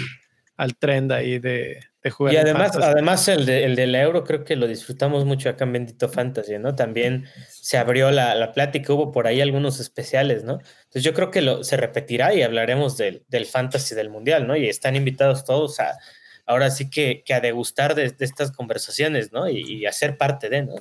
[0.56, 2.34] al trend ahí de, de jugar.
[2.34, 5.72] Y además, además el, de, el del euro creo que lo disfrutamos mucho acá en
[5.72, 6.74] Bendito Fantasy, ¿no?
[6.74, 10.60] También se abrió la, la plática, hubo por ahí algunos especiales, ¿no?
[10.84, 14.56] Entonces yo creo que lo, se repetirá y hablaremos del, del fantasy del mundial, ¿no?
[14.56, 15.98] Y están invitados todos a,
[16.46, 19.48] ahora sí que, que a degustar de, de, estas conversaciones, ¿no?
[19.48, 20.74] Y, a ser parte de, ¿no?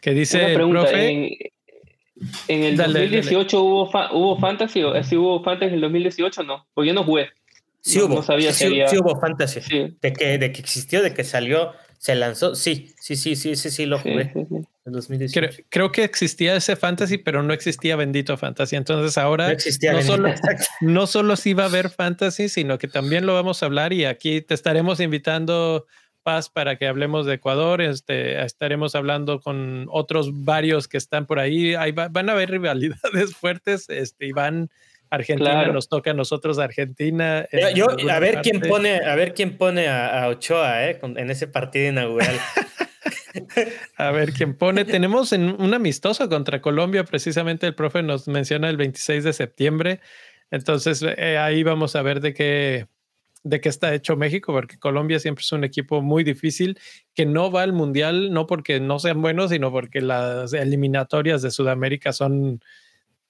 [0.00, 1.52] ¿Qué dice el profe?
[2.46, 6.88] En, el 2018 Hubo, hubo fantasy, o si hubo fantasy en el 2018 no, porque
[6.88, 7.30] yo no jugué.
[7.84, 8.66] Sí hubo, sabía sí,
[8.98, 9.60] hubo fantasy.
[10.00, 12.54] De, que, de que existió, de que salió, se lanzó.
[12.54, 14.32] Sí, sí, sí, sí, sí, sí lo jugué.
[14.34, 15.64] en 2018.
[15.68, 18.76] Creo, que existía ese fantasy, pero no existía bendito fantasy.
[18.76, 19.54] Entonces ahora
[19.92, 20.34] no, solo,
[20.80, 24.06] no solo sí va a haber fantasy, sino que también lo vamos a hablar y
[24.06, 25.86] aquí te estaremos invitando
[26.24, 27.82] Paz, para que hablemos de Ecuador.
[27.82, 31.74] Este, estaremos hablando con otros varios que están por ahí.
[31.74, 33.90] ahí van a haber rivalidades fuertes.
[33.90, 34.70] Este, Iván,
[35.14, 37.46] Argentina, nos toca a nosotros Argentina.
[37.74, 41.90] Yo, a ver quién pone, a ver quién pone a, Ochoa eh, en ese partido
[41.90, 42.38] inaugural.
[43.96, 44.84] a ver quién pone.
[44.84, 50.00] Tenemos en un amistoso contra Colombia, precisamente el profe nos menciona el 26 de septiembre.
[50.50, 52.86] Entonces eh, ahí vamos a ver de qué,
[53.42, 56.78] de qué está hecho México, porque Colombia siempre es un equipo muy difícil
[57.14, 61.50] que no va al mundial, no porque no sean buenos, sino porque las eliminatorias de
[61.50, 62.60] Sudamérica son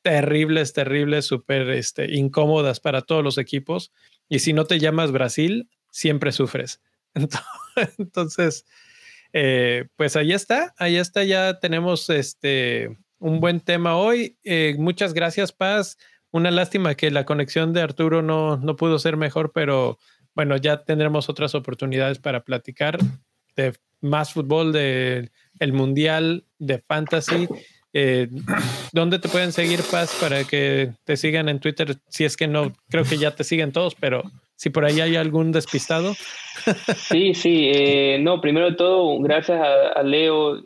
[0.04, 3.90] terribles, terribles, súper este, incómodas para todos los equipos.
[4.28, 6.82] Y si no te llamas Brasil, siempre sufres.
[7.98, 8.66] Entonces,
[9.32, 14.36] eh, pues ahí está, ahí está, ya tenemos este un buen tema hoy.
[14.44, 15.96] Eh, muchas gracias, Paz.
[16.30, 19.98] Una lástima que la conexión de Arturo no, no pudo ser mejor, pero
[20.34, 22.98] bueno, ya tendremos otras oportunidades para platicar
[23.56, 23.72] de
[24.02, 27.48] más fútbol, de el mundial, de fantasy.
[27.96, 28.28] Eh,
[28.92, 31.96] ¿Dónde te pueden seguir, Paz, para que te sigan en Twitter?
[32.08, 34.24] Si es que no, creo que ya te siguen todos, pero
[34.56, 36.14] si por ahí hay algún despistado.
[36.96, 37.70] Sí, sí.
[37.72, 40.62] Eh, no, primero de todo, gracias a Leo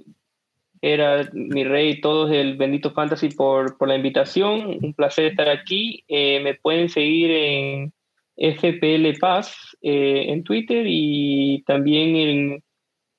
[0.81, 4.79] era mi rey, todos el Bendito Fantasy por, por la invitación.
[4.83, 6.05] Un placer estar aquí.
[6.09, 7.93] Eh, me pueden seguir en
[8.37, 12.63] FPL Paz en Twitter y también en,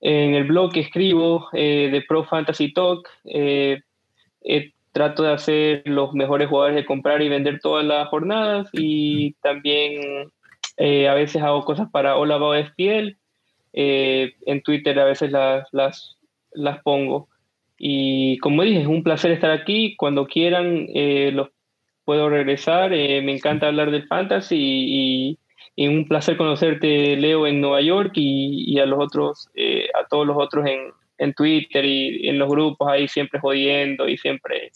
[0.01, 3.07] en el blog que escribo de Pro Fantasy Talk.
[4.91, 10.31] Trato de hacer los mejores jugadores de comprar y vender todas las jornadas y también
[10.77, 13.15] a veces hago cosas para Hola Bao FPL.
[13.73, 17.27] en Twitter a veces las, las, pongo.
[17.77, 19.95] Y como dije, es un placer estar aquí.
[19.95, 21.49] Cuando quieran, eh, los
[22.09, 22.91] puedo regresar.
[22.91, 25.37] Eh, me encanta hablar del fantasy
[25.77, 30.07] y, un placer conocerte, Leo, en Nueva York y, y a los otros, eh, a
[30.07, 30.79] todos los otros en,
[31.19, 34.71] en Twitter y en los grupos ahí siempre jodiendo y siempre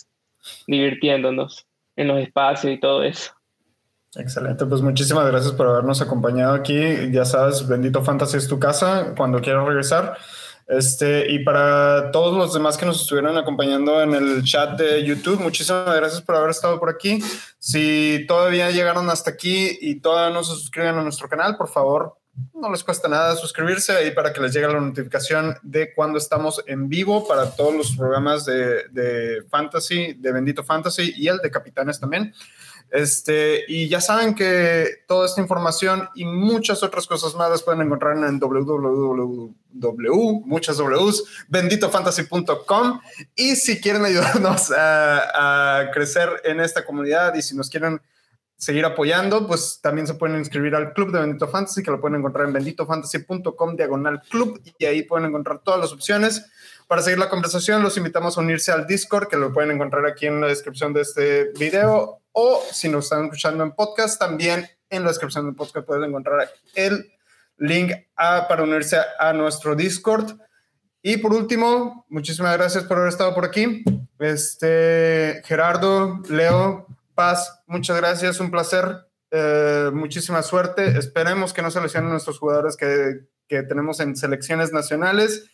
[0.68, 1.66] divirtiéndonos
[1.96, 3.32] en los espacios y todo eso.
[4.16, 6.80] Excelente, pues muchísimas gracias por habernos acompañado aquí.
[7.12, 9.16] Ya sabes, Bendito Fantasy es tu casa.
[9.18, 10.18] Cuando quieras regresar,
[10.68, 15.42] este, y para todos los demás que nos estuvieron acompañando en el chat de YouTube,
[15.42, 17.24] muchísimas gracias por haber estado por aquí.
[17.58, 22.18] Si todavía llegaron hasta aquí y todavía no se suscriben a nuestro canal, por favor,
[22.54, 26.64] no les cuesta nada suscribirse ahí para que les llegue la notificación de cuando estamos
[26.66, 31.52] en vivo para todos los programas de, de Fantasy, de Bendito Fantasy y el de
[31.52, 32.34] Capitanes también.
[32.94, 37.82] Este, y ya saben que toda esta información y muchas otras cosas más las pueden
[37.82, 39.52] encontrar en www,
[40.46, 43.00] muchas Ws, benditofantasy.com.
[43.36, 48.00] Y si quieren ayudarnos a, crecer en esta comunidad y si nos quieren
[48.64, 52.20] seguir apoyando, pues también se pueden inscribir al club de Bendito Fantasy, que lo pueden
[52.20, 56.46] encontrar en benditofantasy.com diagonal club y ahí pueden encontrar todas las opciones.
[56.88, 60.28] Para seguir la conversación, los invitamos a unirse al Discord, que lo pueden encontrar aquí
[60.28, 65.04] en la descripción de este video o si nos están escuchando en podcast, también en
[65.04, 67.12] la descripción del podcast pueden encontrar el
[67.58, 70.40] link para unirse a, nuestro Discord.
[71.02, 73.84] Y por último, muchísimas gracias por haber estado por aquí.
[74.20, 80.98] Este, Gerardo, Leo, Paz, muchas gracias, un placer, eh, muchísima suerte.
[80.98, 85.50] Esperemos que no se lesionen nuestros jugadores que, que tenemos en selecciones nacionales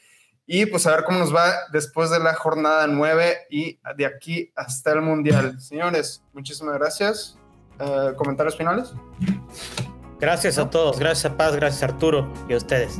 [0.52, 4.52] y pues a ver cómo nos va después de la jornada 9 y de aquí
[4.56, 5.61] hasta el Mundial.
[5.61, 7.38] Señores, muchísimas gracias.
[7.80, 8.91] Eh, ¿Comentarios finales?
[10.19, 12.98] Gracias a todos, gracias a Paz, gracias a Arturo y a ustedes,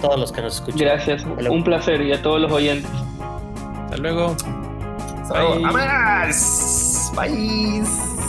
[0.00, 0.80] todos los que nos escuchan.
[0.80, 2.90] Gracias, un placer y a todos los oyentes.
[3.84, 4.36] Hasta luego.
[5.30, 5.72] Hasta luego.
[7.14, 8.19] Bye.